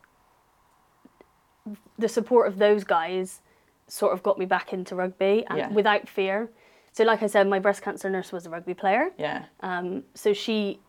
the 1.98 2.08
support 2.08 2.48
of 2.48 2.58
those 2.58 2.82
guys 2.84 3.40
sort 3.86 4.12
of 4.12 4.22
got 4.22 4.38
me 4.38 4.46
back 4.46 4.72
into 4.72 4.94
rugby 4.94 5.44
and 5.48 5.58
Yeah. 5.58 5.68
without 5.70 6.08
fear. 6.08 6.50
So 6.92 7.04
like 7.04 7.22
I 7.22 7.26
said, 7.26 7.48
my 7.48 7.58
breast 7.58 7.82
cancer 7.82 8.08
nurse 8.08 8.32
was 8.32 8.46
a 8.46 8.50
rugby 8.50 8.74
player. 8.74 9.10
Yeah. 9.18 9.44
Um, 9.60 10.04
so 10.14 10.32
she, 10.32 10.80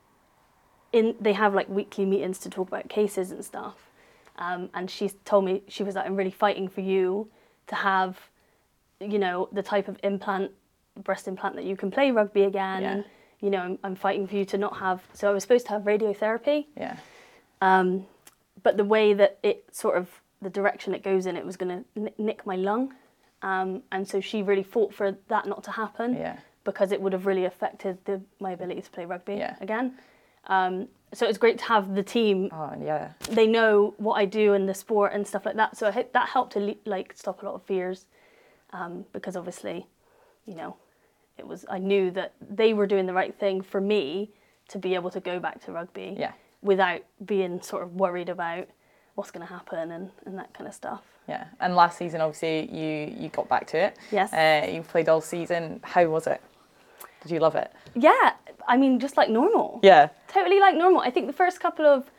in 0.94 1.16
they 1.20 1.34
have 1.34 1.54
like 1.54 1.68
weekly 1.68 2.06
meetings 2.06 2.40
to 2.40 2.50
talk 2.50 2.68
about 2.68 2.88
cases 2.90 3.32
and 3.32 3.44
stuff, 3.44 3.90
um, 4.38 4.70
and 4.74 4.90
she 4.90 5.10
told 5.25 5.46
me 5.46 5.64
she 5.68 5.84
was 5.84 5.96
like, 5.96 6.06
I'm 6.06 6.16
really 6.16 6.32
fighting 6.32 6.68
for 6.68 6.82
you 6.82 7.30
to 7.68 7.75
have, 7.75 8.18
you 9.02 9.20
know, 9.20 9.50
the 9.52 9.64
type 9.64 9.88
of 9.88 9.98
implant, 10.04 10.52
breast 11.04 11.28
implant 11.28 11.56
that 11.56 11.66
you 11.66 11.75
can 11.75 11.90
play 11.92 12.12
rugby 12.12 12.44
again, 12.44 12.82
Yeah. 12.84 12.92
and 12.94 13.06
you 13.42 13.50
know, 13.50 13.60
I'm, 13.60 13.80
I'm 13.84 13.96
fighting 13.96 14.25
for 14.28 14.36
you 14.36 14.46
to 14.46 14.58
not 14.58 14.78
have. 14.78 15.02
So 15.14 15.30
I 15.30 15.34
was 15.34 15.44
supposed 15.44 15.66
to 15.66 15.72
have 15.74 15.82
radiotherapy, 15.84 16.68
Yeah. 16.78 16.96
um, 17.62 18.06
but 18.64 18.78
the 18.78 18.86
way 18.86 19.14
that 19.14 19.38
it 19.44 19.66
sort 19.75 19.98
of 19.98 20.10
the 20.46 20.50
direction 20.52 20.94
it 20.94 21.02
goes 21.04 21.25
in, 21.25 21.36
it 21.36 21.44
was 21.46 21.58
going 21.58 21.84
to 21.96 22.12
nick 22.20 22.46
my 22.46 22.56
lung, 22.56 22.94
um, 23.42 23.82
and 23.92 24.08
so 24.08 24.22
she 24.22 24.44
really 24.44 24.62
fought 24.64 24.94
for 24.94 25.18
that 25.28 25.48
not 25.48 25.64
to 25.64 25.72
happen 25.72 26.14
Yeah. 26.14 26.38
because 26.64 26.92
it 26.92 27.02
would 27.02 27.14
have 27.14 27.25
really 27.25 27.46
affected 27.46 27.98
the, 28.06 28.22
my 28.40 28.52
ability 28.52 28.82
to 28.82 28.92
play 28.92 29.06
rugby 29.06 29.36
Yeah. 29.38 29.56
again. 29.60 29.98
Um, 30.46 30.88
so 31.14 31.25
it's 31.28 31.40
great 31.40 31.58
to 31.60 31.66
have 31.66 31.96
the 31.96 32.04
team. 32.04 32.50
Oh 32.52 32.74
yeah. 32.80 33.14
They 33.32 33.48
know 33.48 33.96
what 33.98 34.16
I 34.16 34.25
do 34.25 34.54
in 34.54 34.68
the 34.68 34.75
sport 34.75 35.14
and 35.14 35.25
stuff 35.25 35.46
like 35.48 35.56
that. 35.56 35.75
So 35.78 35.88
I 35.88 35.92
hope 35.92 36.14
that 36.14 36.30
helped 36.30 36.54
to 36.54 36.75
like 36.86 37.14
stop 37.16 37.42
a 37.42 37.46
lot 37.46 37.56
of 37.56 37.64
fears, 37.64 38.06
um, 38.72 39.04
because 39.14 39.36
obviously, 39.36 39.88
you 40.46 40.54
know, 40.54 40.75
it 41.40 41.48
was 41.48 41.66
I 41.78 41.80
knew 41.80 42.12
that 42.12 42.34
they 42.62 42.74
were 42.75 42.86
doing 42.86 43.08
the 43.08 43.14
right 43.14 43.34
thing 43.40 43.62
for 43.64 43.82
me 43.82 44.30
to 44.68 44.78
be 44.78 44.94
able 44.94 45.10
to 45.10 45.20
go 45.20 45.40
back 45.40 45.64
to 45.66 45.72
rugby 45.72 46.16
Yeah. 46.20 46.34
without 46.62 47.02
being 47.25 47.62
sort 47.64 47.82
of 47.84 47.96
worried 47.96 48.30
about 48.30 48.68
what's 49.15 49.31
going 49.31 49.45
to 49.45 49.51
happen 49.51 49.91
and, 49.91 50.10
and 50.25 50.38
that 50.38 50.53
kind 50.53 50.67
of 50.67 50.74
stuff. 50.74 51.01
Yeah. 51.27 51.45
And 51.60 51.75
last 51.75 51.98
season, 51.98 52.22
obviously, 52.22 52.69
you 52.72 53.15
you 53.17 53.29
got 53.29 53.50
back 53.50 53.65
to 53.67 53.77
it. 53.77 53.98
Yes. 54.12 54.31
Uh, 54.34 54.69
you 54.72 54.81
played 54.81 55.10
all 55.10 55.22
season. 55.22 55.79
How 55.84 56.05
was 56.05 56.27
it? 56.27 56.41
Did 57.22 57.31
you 57.31 57.39
love 57.39 57.55
it? 57.55 57.72
Yeah, 57.95 58.34
I 58.67 58.77
mean, 58.77 59.00
just 59.00 59.17
like 59.17 59.29
normal. 59.29 59.79
Yeah. 59.81 60.10
totally 60.27 60.60
like 60.60 60.75
normal. 60.75 61.01
I 61.01 61.10
think 61.10 61.25
the 61.27 61.34
first 61.34 61.60
couple 61.60 61.86
of 61.86 62.12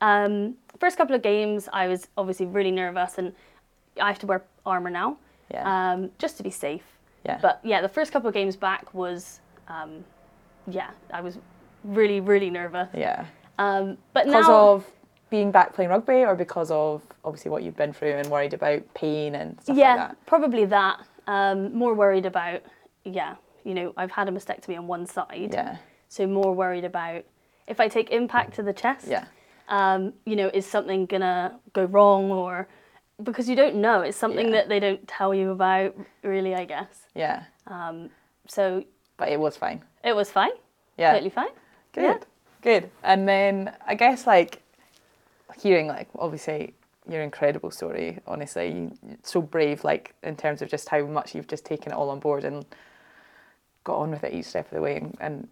um, 0.00 0.54
first 0.78 0.96
couple 0.96 1.14
of 1.16 1.22
games, 1.22 1.68
I 1.72 1.88
was 1.88 2.06
obviously 2.16 2.46
really 2.46 2.70
nervous, 2.70 3.18
and 3.18 3.32
I 4.00 4.08
have 4.08 4.18
to 4.20 4.26
wear 4.26 4.44
armor 4.64 4.90
now, 4.90 5.16
Yeah. 5.50 5.64
um, 5.92 6.10
just 6.18 6.36
to 6.36 6.42
be 6.42 6.50
safe. 6.50 6.84
Yeah. 7.24 7.38
But 7.42 7.60
yeah, 7.64 7.80
the 7.80 7.88
first 7.88 8.12
couple 8.12 8.28
of 8.28 8.34
games 8.34 8.56
back 8.56 8.92
was, 8.94 9.40
um, 9.68 10.04
yeah, 10.68 10.90
I 11.12 11.20
was 11.20 11.38
really 11.84 12.20
really 12.20 12.50
nervous. 12.50 12.88
yeah. 12.94 13.26
Um, 13.58 13.96
but 14.12 14.26
Because 14.26 14.46
now, 14.46 14.68
of 14.74 14.86
being 15.32 15.50
back 15.50 15.72
playing 15.74 15.88
rugby, 15.90 16.24
or 16.26 16.36
because 16.36 16.70
of 16.70 17.00
obviously 17.24 17.50
what 17.50 17.62
you've 17.62 17.74
been 17.76 17.90
through 17.92 18.10
and 18.12 18.28
worried 18.28 18.52
about 18.52 18.82
pain 18.92 19.34
and 19.34 19.58
stuff 19.62 19.74
yeah, 19.78 19.88
like 19.94 19.96
that. 19.96 20.10
Yeah, 20.10 20.24
probably 20.26 20.64
that. 20.66 21.00
Um, 21.26 21.74
more 21.74 21.94
worried 21.94 22.26
about, 22.26 22.60
yeah, 23.04 23.36
you 23.64 23.72
know, 23.72 23.94
I've 23.96 24.10
had 24.10 24.28
a 24.28 24.30
mastectomy 24.30 24.76
on 24.76 24.86
one 24.86 25.06
side, 25.06 25.50
Yeah. 25.54 25.78
so 26.08 26.26
more 26.26 26.52
worried 26.54 26.84
about 26.84 27.24
if 27.66 27.80
I 27.80 27.88
take 27.88 28.10
impact 28.10 28.54
to 28.56 28.62
the 28.62 28.74
chest. 28.74 29.08
Yeah. 29.08 29.24
um, 29.68 30.12
you 30.26 30.36
know, 30.36 30.50
is 30.52 30.66
something 30.66 31.06
gonna 31.06 31.58
go 31.72 31.84
wrong 31.84 32.30
or 32.30 32.68
because 33.22 33.48
you 33.48 33.56
don't 33.56 33.76
know. 33.76 34.02
It's 34.02 34.18
something 34.18 34.46
Yeah. 34.48 34.56
that 34.56 34.68
they 34.68 34.80
don't 34.80 35.06
tell 35.08 35.32
you 35.32 35.50
about, 35.52 35.94
really, 36.22 36.54
I 36.54 36.66
guess. 36.66 37.06
Yeah. 37.14 37.44
So 38.48 38.84
But 39.16 39.28
it 39.30 39.40
was 39.40 39.56
fine. 39.56 39.82
it 40.04 40.14
was 40.14 40.30
fine, 40.30 40.50
Yeah. 40.98 41.12
totally 41.12 41.30
fine. 41.30 41.54
Good. 41.92 42.02
Yeah. 42.04 42.18
Good. 42.60 42.90
And 43.02 43.26
then 43.26 43.72
I 43.86 43.94
guess 43.94 44.26
like 44.26 44.61
hearing 45.60 45.86
like 45.86 46.08
obviously 46.18 46.74
your 47.08 47.22
incredible 47.22 47.70
story, 47.70 48.18
honestly, 48.26 48.90
so 49.22 49.42
brave 49.42 49.84
like 49.84 50.14
in 50.22 50.36
terms 50.36 50.62
of 50.62 50.68
just 50.68 50.88
how 50.88 51.04
much 51.04 51.34
you've 51.34 51.48
just 51.48 51.64
taken 51.64 51.92
it 51.92 51.94
all 51.94 52.10
on 52.10 52.20
board 52.20 52.44
and 52.44 52.64
got 53.84 53.96
on 53.96 54.10
with 54.10 54.22
it 54.24 54.32
each 54.32 54.46
step 54.46 54.66
of 54.66 54.74
the 54.76 54.80
way 54.80 54.96
and, 54.96 55.16
and 55.20 55.48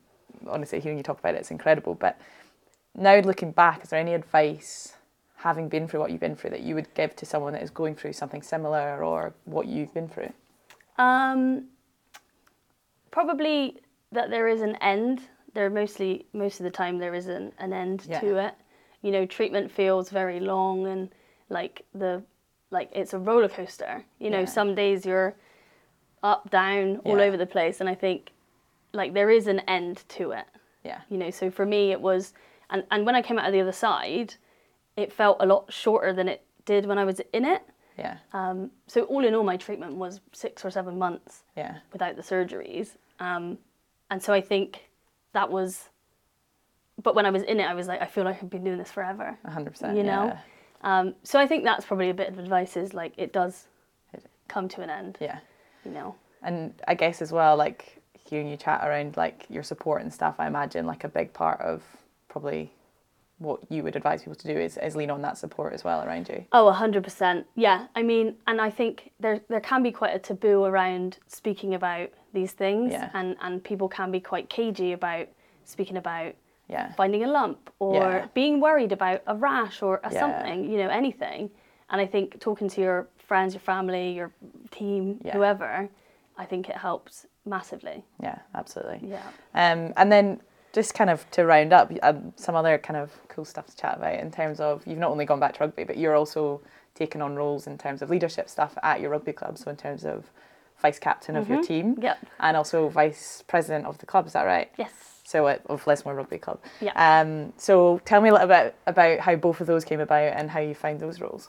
honestly 0.48 0.80
hearing 0.80 0.96
you 0.96 1.02
talk 1.02 1.18
about 1.18 1.34
it, 1.34 1.38
it's 1.38 1.50
incredible. 1.50 1.94
But 1.94 2.20
now 2.94 3.18
looking 3.20 3.52
back, 3.52 3.82
is 3.82 3.90
there 3.90 3.98
any 4.00 4.14
advice 4.14 4.94
having 5.36 5.68
been 5.68 5.88
through 5.88 6.00
what 6.00 6.10
you've 6.10 6.20
been 6.20 6.36
through 6.36 6.50
that 6.50 6.60
you 6.60 6.74
would 6.74 6.92
give 6.94 7.16
to 7.16 7.26
someone 7.26 7.52
that 7.54 7.62
is 7.62 7.70
going 7.70 7.94
through 7.94 8.12
something 8.12 8.42
similar 8.42 9.02
or 9.02 9.32
what 9.44 9.66
you've 9.66 9.92
been 9.94 10.08
through? 10.08 10.32
Um, 10.98 11.64
probably 13.10 13.80
that 14.12 14.30
there 14.30 14.48
is 14.48 14.60
an 14.60 14.76
end. 14.76 15.22
There 15.54 15.68
mostly 15.70 16.26
most 16.32 16.60
of 16.60 16.64
the 16.64 16.70
time 16.70 16.98
there 16.98 17.14
is 17.14 17.26
an, 17.26 17.52
an 17.58 17.72
end 17.72 18.04
Yeah. 18.08 18.20
to 18.20 18.36
it. 18.36 18.54
You 19.02 19.10
know, 19.12 19.26
treatment 19.26 19.70
feels 19.70 20.10
very 20.10 20.40
long 20.40 20.86
and 20.86 21.08
like 21.48 21.84
the 21.94 22.22
like 22.70 22.90
it's 22.92 23.12
a 23.14 23.18
roller 23.18 23.48
coaster. 23.48 24.04
You 24.18 24.30
know, 24.30 24.40
Yeah. 24.40 24.44
some 24.44 24.74
days 24.74 25.04
you're 25.06 25.34
up, 26.22 26.50
down, 26.50 26.98
all 26.98 27.18
Yeah. 27.18 27.24
over 27.24 27.36
the 27.36 27.46
place, 27.46 27.80
and 27.80 27.88
I 27.88 27.94
think 27.94 28.32
like 28.92 29.14
there 29.14 29.30
is 29.30 29.46
an 29.46 29.60
end 29.60 30.04
to 30.10 30.32
it. 30.32 30.46
Yeah. 30.82 31.02
you 31.10 31.18
know 31.18 31.28
so 31.30 31.50
for 31.50 31.66
me 31.66 31.92
it 31.92 32.00
was 32.00 32.32
and, 32.70 32.84
and 32.90 33.04
when 33.04 33.14
i 33.14 33.20
came 33.20 33.38
out 33.38 33.44
of 33.44 33.52
the 33.52 33.60
other 33.60 33.70
side 33.70 34.36
it 34.96 35.12
felt 35.12 35.36
a 35.40 35.44
lot 35.44 35.70
shorter 35.70 36.14
than 36.14 36.26
it 36.26 36.42
did 36.64 36.86
when 36.86 36.96
i 36.96 37.04
was 37.04 37.20
in 37.34 37.44
it 37.44 37.60
Yeah. 37.98 38.16
um, 38.32 38.70
so 38.86 39.02
all 39.02 39.22
in 39.26 39.34
all 39.34 39.44
my 39.44 39.58
treatment 39.58 39.96
was 39.96 40.22
six 40.32 40.64
or 40.64 40.70
seven 40.70 40.98
months 40.98 41.42
Yeah. 41.54 41.80
without 41.92 42.16
the 42.16 42.22
surgeries 42.22 42.96
um, 43.18 43.58
and 44.10 44.22
so 44.22 44.32
i 44.32 44.40
think 44.40 44.88
that 45.34 45.50
was 45.50 45.89
but 47.02 47.14
when 47.14 47.26
i 47.26 47.30
was 47.30 47.42
in 47.42 47.60
it 47.60 47.64
i 47.64 47.74
was 47.74 47.86
like 47.88 48.00
i 48.02 48.06
feel 48.06 48.24
like 48.24 48.42
i've 48.42 48.50
been 48.50 48.64
doing 48.64 48.78
this 48.78 48.90
forever 48.90 49.36
hundred 49.46 49.70
percent. 49.72 49.96
you 49.96 50.02
know 50.02 50.26
yeah. 50.26 50.38
um, 50.82 51.14
so 51.22 51.38
i 51.38 51.46
think 51.46 51.64
that's 51.64 51.84
probably 51.84 52.10
a 52.10 52.14
bit 52.14 52.28
of 52.28 52.38
advice 52.38 52.76
is 52.76 52.92
like 52.94 53.12
it 53.16 53.32
does 53.32 53.66
come 54.48 54.68
to 54.68 54.80
an 54.82 54.90
end 54.90 55.16
Yeah. 55.20 55.38
you 55.84 55.92
know 55.92 56.16
And 56.42 56.72
I 56.88 56.94
guess 56.94 57.20
as 57.22 57.30
well, 57.32 57.56
like 57.56 58.00
hearing 58.18 58.48
you 58.48 58.56
chat 58.56 58.80
around 58.86 59.16
like 59.16 59.46
your 59.50 59.62
support 59.62 60.02
and 60.02 60.12
stuff, 60.12 60.34
I 60.38 60.46
imagine 60.46 60.86
like 60.86 61.04
a 61.04 61.08
big 61.08 61.32
part 61.32 61.60
of 61.60 61.82
probably 62.28 62.72
what 63.38 63.60
you 63.70 63.82
would 63.82 63.94
advise 63.96 64.22
people 64.22 64.34
to 64.34 64.48
do 64.54 64.58
is, 64.58 64.76
is 64.78 64.96
lean 64.96 65.10
on 65.10 65.22
that 65.22 65.36
support 65.38 65.72
as 65.72 65.84
well 65.84 66.02
around 66.04 66.28
you. 66.28 66.44
Oh, 66.52 66.70
hundred 66.72 67.04
percent. 67.04 67.46
Yeah, 67.54 67.86
I 67.94 68.02
mean, 68.02 68.36
and 68.46 68.60
I 68.60 68.70
think 68.70 69.12
there 69.20 69.40
there 69.48 69.60
can 69.60 69.82
be 69.82 69.92
quite 69.92 70.14
a 70.14 70.18
taboo 70.18 70.64
around 70.64 71.18
speaking 71.26 71.74
about 71.74 72.08
these 72.32 72.52
things, 72.52 72.92
Yeah. 72.92 73.10
and 73.14 73.36
and 73.40 73.62
people 73.62 73.88
can 73.88 74.10
be 74.10 74.20
quite 74.20 74.48
cagey 74.50 74.92
about 74.92 75.28
speaking 75.64 75.96
about 75.96 76.34
Yeah. 76.70 76.92
finding 76.92 77.24
a 77.24 77.26
lump 77.26 77.70
or 77.78 77.94
Yeah. 77.94 78.26
being 78.34 78.60
worried 78.60 78.92
about 78.92 79.22
a 79.26 79.34
rash 79.34 79.82
or 79.82 80.00
a 80.04 80.12
Yeah. 80.12 80.20
something, 80.20 80.64
you 80.70 80.78
know, 80.78 80.88
anything. 80.88 81.50
And 81.90 82.00
I 82.00 82.06
think 82.06 82.38
talking 82.40 82.68
to 82.68 82.80
your 82.80 83.08
friends, 83.18 83.54
your 83.54 83.60
family, 83.60 84.12
your 84.12 84.30
team, 84.70 85.20
whoever, 85.32 85.88
I 86.38 86.44
think 86.44 86.68
it 86.68 86.76
helps 86.76 87.26
massively. 87.44 88.04
Yeah, 88.22 88.38
absolutely. 88.54 89.00
Yeah. 89.08 89.22
Um, 89.54 89.92
and 89.96 90.10
then 90.12 90.40
just 90.72 90.94
kind 90.94 91.10
of 91.10 91.28
to 91.32 91.44
round 91.44 91.72
up, 91.72 91.90
um, 92.02 92.32
some 92.36 92.54
other 92.54 92.78
kind 92.78 92.96
of 92.96 93.10
cool 93.28 93.44
stuff 93.44 93.66
to 93.66 93.76
chat 93.76 93.96
about 93.98 94.14
in 94.14 94.30
terms 94.30 94.60
of 94.60 94.86
you've 94.86 94.98
not 94.98 95.10
only 95.10 95.24
gone 95.24 95.40
back 95.40 95.54
to 95.54 95.60
rugby, 95.64 95.82
but 95.84 95.96
you're 95.98 96.14
also 96.14 96.60
taking 96.94 97.20
on 97.22 97.34
roles 97.34 97.66
in 97.66 97.76
terms 97.76 98.02
of 98.02 98.10
leadership 98.10 98.48
stuff 98.48 98.78
at 98.84 99.00
your 99.00 99.10
rugby 99.10 99.32
club. 99.32 99.58
So 99.58 99.70
in 99.70 99.76
terms 99.76 100.04
of 100.04 100.30
vice 100.80 100.98
captain 100.98 101.36
of 101.36 101.48
your 101.48 101.60
team 101.62 101.96
Yep. 102.00 102.18
and 102.38 102.56
also 102.56 102.88
vice 102.88 103.42
president 103.46 103.84
of 103.86 103.98
the 103.98 104.06
club. 104.06 104.26
Is 104.26 104.32
that 104.32 104.44
right? 104.44 104.70
Yes. 104.78 105.09
So 105.30 105.46
of 105.46 105.86
Lismore 105.86 106.16
Rugby 106.16 106.38
Club. 106.38 106.58
Yeah. 106.80 106.92
Um, 106.96 107.52
so 107.56 108.00
tell 108.04 108.20
me 108.20 108.30
a 108.30 108.32
little 108.32 108.48
bit 108.48 108.74
about 108.88 109.20
how 109.20 109.36
both 109.36 109.60
of 109.60 109.68
those 109.68 109.84
came 109.84 110.00
about 110.00 110.32
and 110.34 110.50
how 110.50 110.58
you 110.58 110.74
found 110.74 110.98
those 110.98 111.20
roles. 111.20 111.48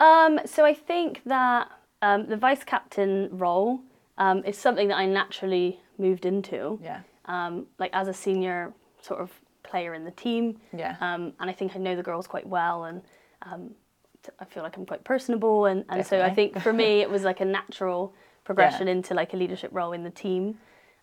Um, 0.00 0.38
so 0.44 0.66
I 0.66 0.74
think 0.74 1.22
that 1.24 1.70
um, 2.02 2.26
the 2.26 2.36
vice 2.36 2.62
captain 2.62 3.30
role 3.32 3.80
um, 4.18 4.44
is 4.44 4.58
something 4.58 4.88
that 4.88 4.98
I 4.98 5.06
naturally 5.06 5.80
moved 5.96 6.26
into. 6.26 6.78
Yeah. 6.82 7.00
Um, 7.24 7.66
like 7.78 7.90
as 7.94 8.06
a 8.06 8.12
senior 8.12 8.74
sort 9.00 9.20
of 9.20 9.32
player 9.62 9.94
in 9.94 10.04
the 10.04 10.10
team. 10.10 10.58
Yeah. 10.76 10.96
Um, 11.00 11.32
and 11.40 11.48
I 11.48 11.54
think 11.54 11.74
I 11.74 11.78
know 11.78 11.96
the 11.96 12.02
girls 12.02 12.26
quite 12.26 12.46
well, 12.46 12.84
and 12.84 13.00
um, 13.42 13.70
I 14.38 14.44
feel 14.44 14.62
like 14.62 14.76
I'm 14.76 14.84
quite 14.84 15.04
personable, 15.04 15.64
and, 15.64 15.86
and 15.88 16.06
so 16.06 16.20
I 16.20 16.34
think 16.34 16.60
for 16.60 16.72
me 16.72 17.00
it 17.00 17.10
was 17.10 17.22
like 17.22 17.40
a 17.40 17.46
natural 17.46 18.14
progression 18.44 18.88
into 18.88 19.14
like 19.14 19.32
a 19.32 19.38
leadership 19.38 19.70
role 19.72 19.92
in 19.92 20.04
the 20.04 20.10
team. 20.10 20.58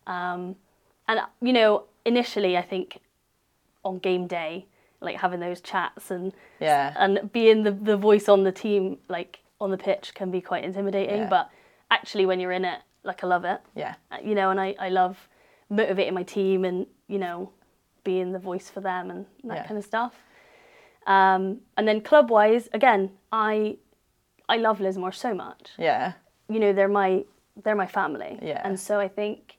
Um, 0.05 0.55
and 1.07 1.19
you 1.41 1.53
know, 1.53 1.83
initially 2.05 2.57
I 2.57 2.61
think 2.61 2.99
on 3.83 3.99
game 3.99 4.27
day, 4.27 4.65
like 5.01 5.17
having 5.17 5.39
those 5.39 5.61
chats 5.61 6.11
and 6.11 6.33
Yeah. 6.59 6.93
and 6.97 7.31
being 7.31 7.63
the, 7.63 7.71
the 7.71 7.97
voice 7.97 8.29
on 8.29 8.43
the 8.43 8.51
team, 8.51 8.97
like 9.09 9.39
on 9.59 9.71
the 9.71 9.77
pitch, 9.77 10.13
can 10.13 10.31
be 10.31 10.41
quite 10.41 10.63
intimidating. 10.63 11.17
Yeah. 11.23 11.29
But 11.29 11.49
actually, 11.91 12.25
when 12.25 12.39
you're 12.39 12.51
in 12.53 12.65
it, 12.65 12.79
like 13.03 13.23
I 13.23 13.27
love 13.27 13.43
it. 13.45 13.59
Yeah. 13.75 13.95
Uh, 14.11 14.17
You 14.23 14.35
know, 14.35 14.49
and 14.51 14.59
I, 14.59 14.75
I 14.79 14.89
love 14.89 15.27
motivating 15.69 16.13
my 16.13 16.23
team 16.23 16.63
and 16.65 16.85
you 17.07 17.17
know 17.19 17.51
being 18.03 18.31
the 18.33 18.39
voice 18.39 18.69
for 18.69 18.81
them 18.81 19.09
and 19.11 19.25
that 19.45 19.55
Yeah. 19.57 19.67
kind 19.67 19.77
of 19.77 19.83
stuff. 19.85 20.13
Um, 21.05 21.59
and 21.77 21.87
then 21.87 22.01
club 22.01 22.29
wise, 22.29 22.69
again, 22.73 23.11
I 23.31 23.77
I 24.47 24.57
love 24.57 24.79
Lismore 24.79 25.11
so 25.11 25.33
much. 25.33 25.71
Yeah. 25.77 26.13
You 26.49 26.59
know, 26.59 26.73
they're 26.73 26.87
my 26.87 27.25
they're 27.63 27.75
my 27.75 27.87
family. 27.87 28.39
Yeah. 28.41 28.61
And 28.63 28.79
so 28.79 28.99
I 28.99 29.07
think 29.09 29.57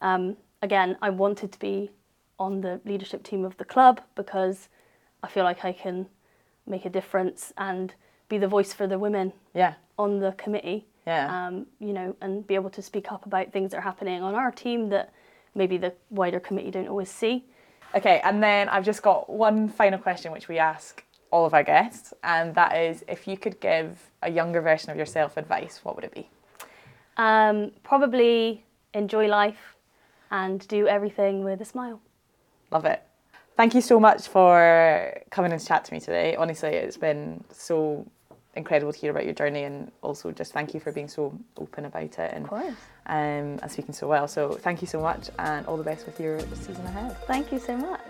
um, 0.00 0.36
again, 0.62 0.96
I 1.02 1.10
wanted 1.10 1.52
to 1.52 1.58
be 1.58 1.90
on 2.38 2.60
the 2.60 2.80
leadership 2.84 3.22
team 3.22 3.44
of 3.44 3.56
the 3.58 3.64
club 3.64 4.00
because 4.14 4.68
I 5.22 5.28
feel 5.28 5.44
like 5.44 5.64
I 5.64 5.72
can 5.72 6.06
make 6.66 6.84
a 6.84 6.90
difference 6.90 7.52
and 7.58 7.94
be 8.28 8.38
the 8.38 8.48
voice 8.48 8.72
for 8.72 8.86
the 8.86 8.98
women 8.98 9.32
Yeah. 9.54 9.74
on 9.98 10.20
the 10.20 10.32
committee. 10.32 10.86
Yeah. 11.06 11.46
Um, 11.46 11.66
you 11.80 11.92
know, 11.92 12.16
and 12.20 12.46
be 12.46 12.54
able 12.54 12.70
to 12.70 12.80
speak 12.82 13.10
up 13.10 13.26
about 13.26 13.52
things 13.52 13.72
that 13.72 13.78
are 13.78 13.82
happening 13.82 14.22
on 14.22 14.34
our 14.36 14.52
team 14.52 14.88
that 14.90 15.12
maybe 15.54 15.76
the 15.76 15.92
wider 16.10 16.38
committee 16.40 16.70
don't 16.70 16.88
always 16.88 17.10
see. 17.10 17.44
Okay, 17.94 18.20
and 18.24 18.42
then 18.42 18.68
I've 18.68 18.84
just 18.84 19.02
got 19.02 19.28
one 19.28 19.68
final 19.68 19.98
question 19.98 20.32
which 20.32 20.48
we 20.48 20.58
ask 20.58 21.04
all 21.30 21.44
of 21.44 21.54
our 21.54 21.62
guests, 21.64 22.14
and 22.22 22.54
that 22.54 22.76
is 22.76 23.04
if 23.08 23.26
you 23.26 23.36
could 23.36 23.58
give 23.60 24.10
a 24.22 24.30
younger 24.30 24.60
version 24.60 24.90
of 24.90 24.96
yourself 24.96 25.36
advice, 25.36 25.80
what 25.82 25.96
would 25.96 26.04
it 26.04 26.14
be? 26.14 26.28
Um, 27.16 27.72
probably 27.82 28.64
enjoy 28.94 29.26
life 29.26 29.76
and 30.32 30.66
do 30.66 30.88
everything 30.88 31.44
with 31.44 31.60
a 31.60 31.64
smile. 31.64 32.00
Love 32.72 32.86
it. 32.86 33.02
Thank 33.56 33.74
you 33.74 33.82
so 33.82 34.00
much 34.00 34.26
for 34.26 35.22
coming 35.30 35.52
and 35.52 35.64
chat 35.64 35.84
to 35.84 35.92
me 35.92 36.00
today. 36.00 36.34
Honestly, 36.36 36.70
it's 36.70 36.96
been 36.96 37.44
so 37.52 38.04
incredible 38.54 38.92
to 38.92 38.98
hear 38.98 39.10
about 39.10 39.24
your 39.24 39.34
journey, 39.34 39.64
and 39.64 39.92
also 40.00 40.32
just 40.32 40.52
thank 40.52 40.74
you 40.74 40.80
for 40.80 40.90
being 40.90 41.08
so 41.08 41.38
open 41.58 41.84
about 41.84 42.18
it 42.18 42.32
and 42.34 42.50
um, 42.50 42.76
and 43.06 43.70
speaking 43.70 43.94
so 43.94 44.08
well. 44.08 44.26
So 44.26 44.52
thank 44.54 44.80
you 44.80 44.88
so 44.88 45.00
much, 45.00 45.28
and 45.38 45.66
all 45.66 45.76
the 45.76 45.84
best 45.84 46.06
with 46.06 46.18
your 46.18 46.40
season 46.40 46.86
ahead. 46.86 47.16
Thank 47.26 47.52
you 47.52 47.58
so 47.58 47.76
much. 47.76 48.00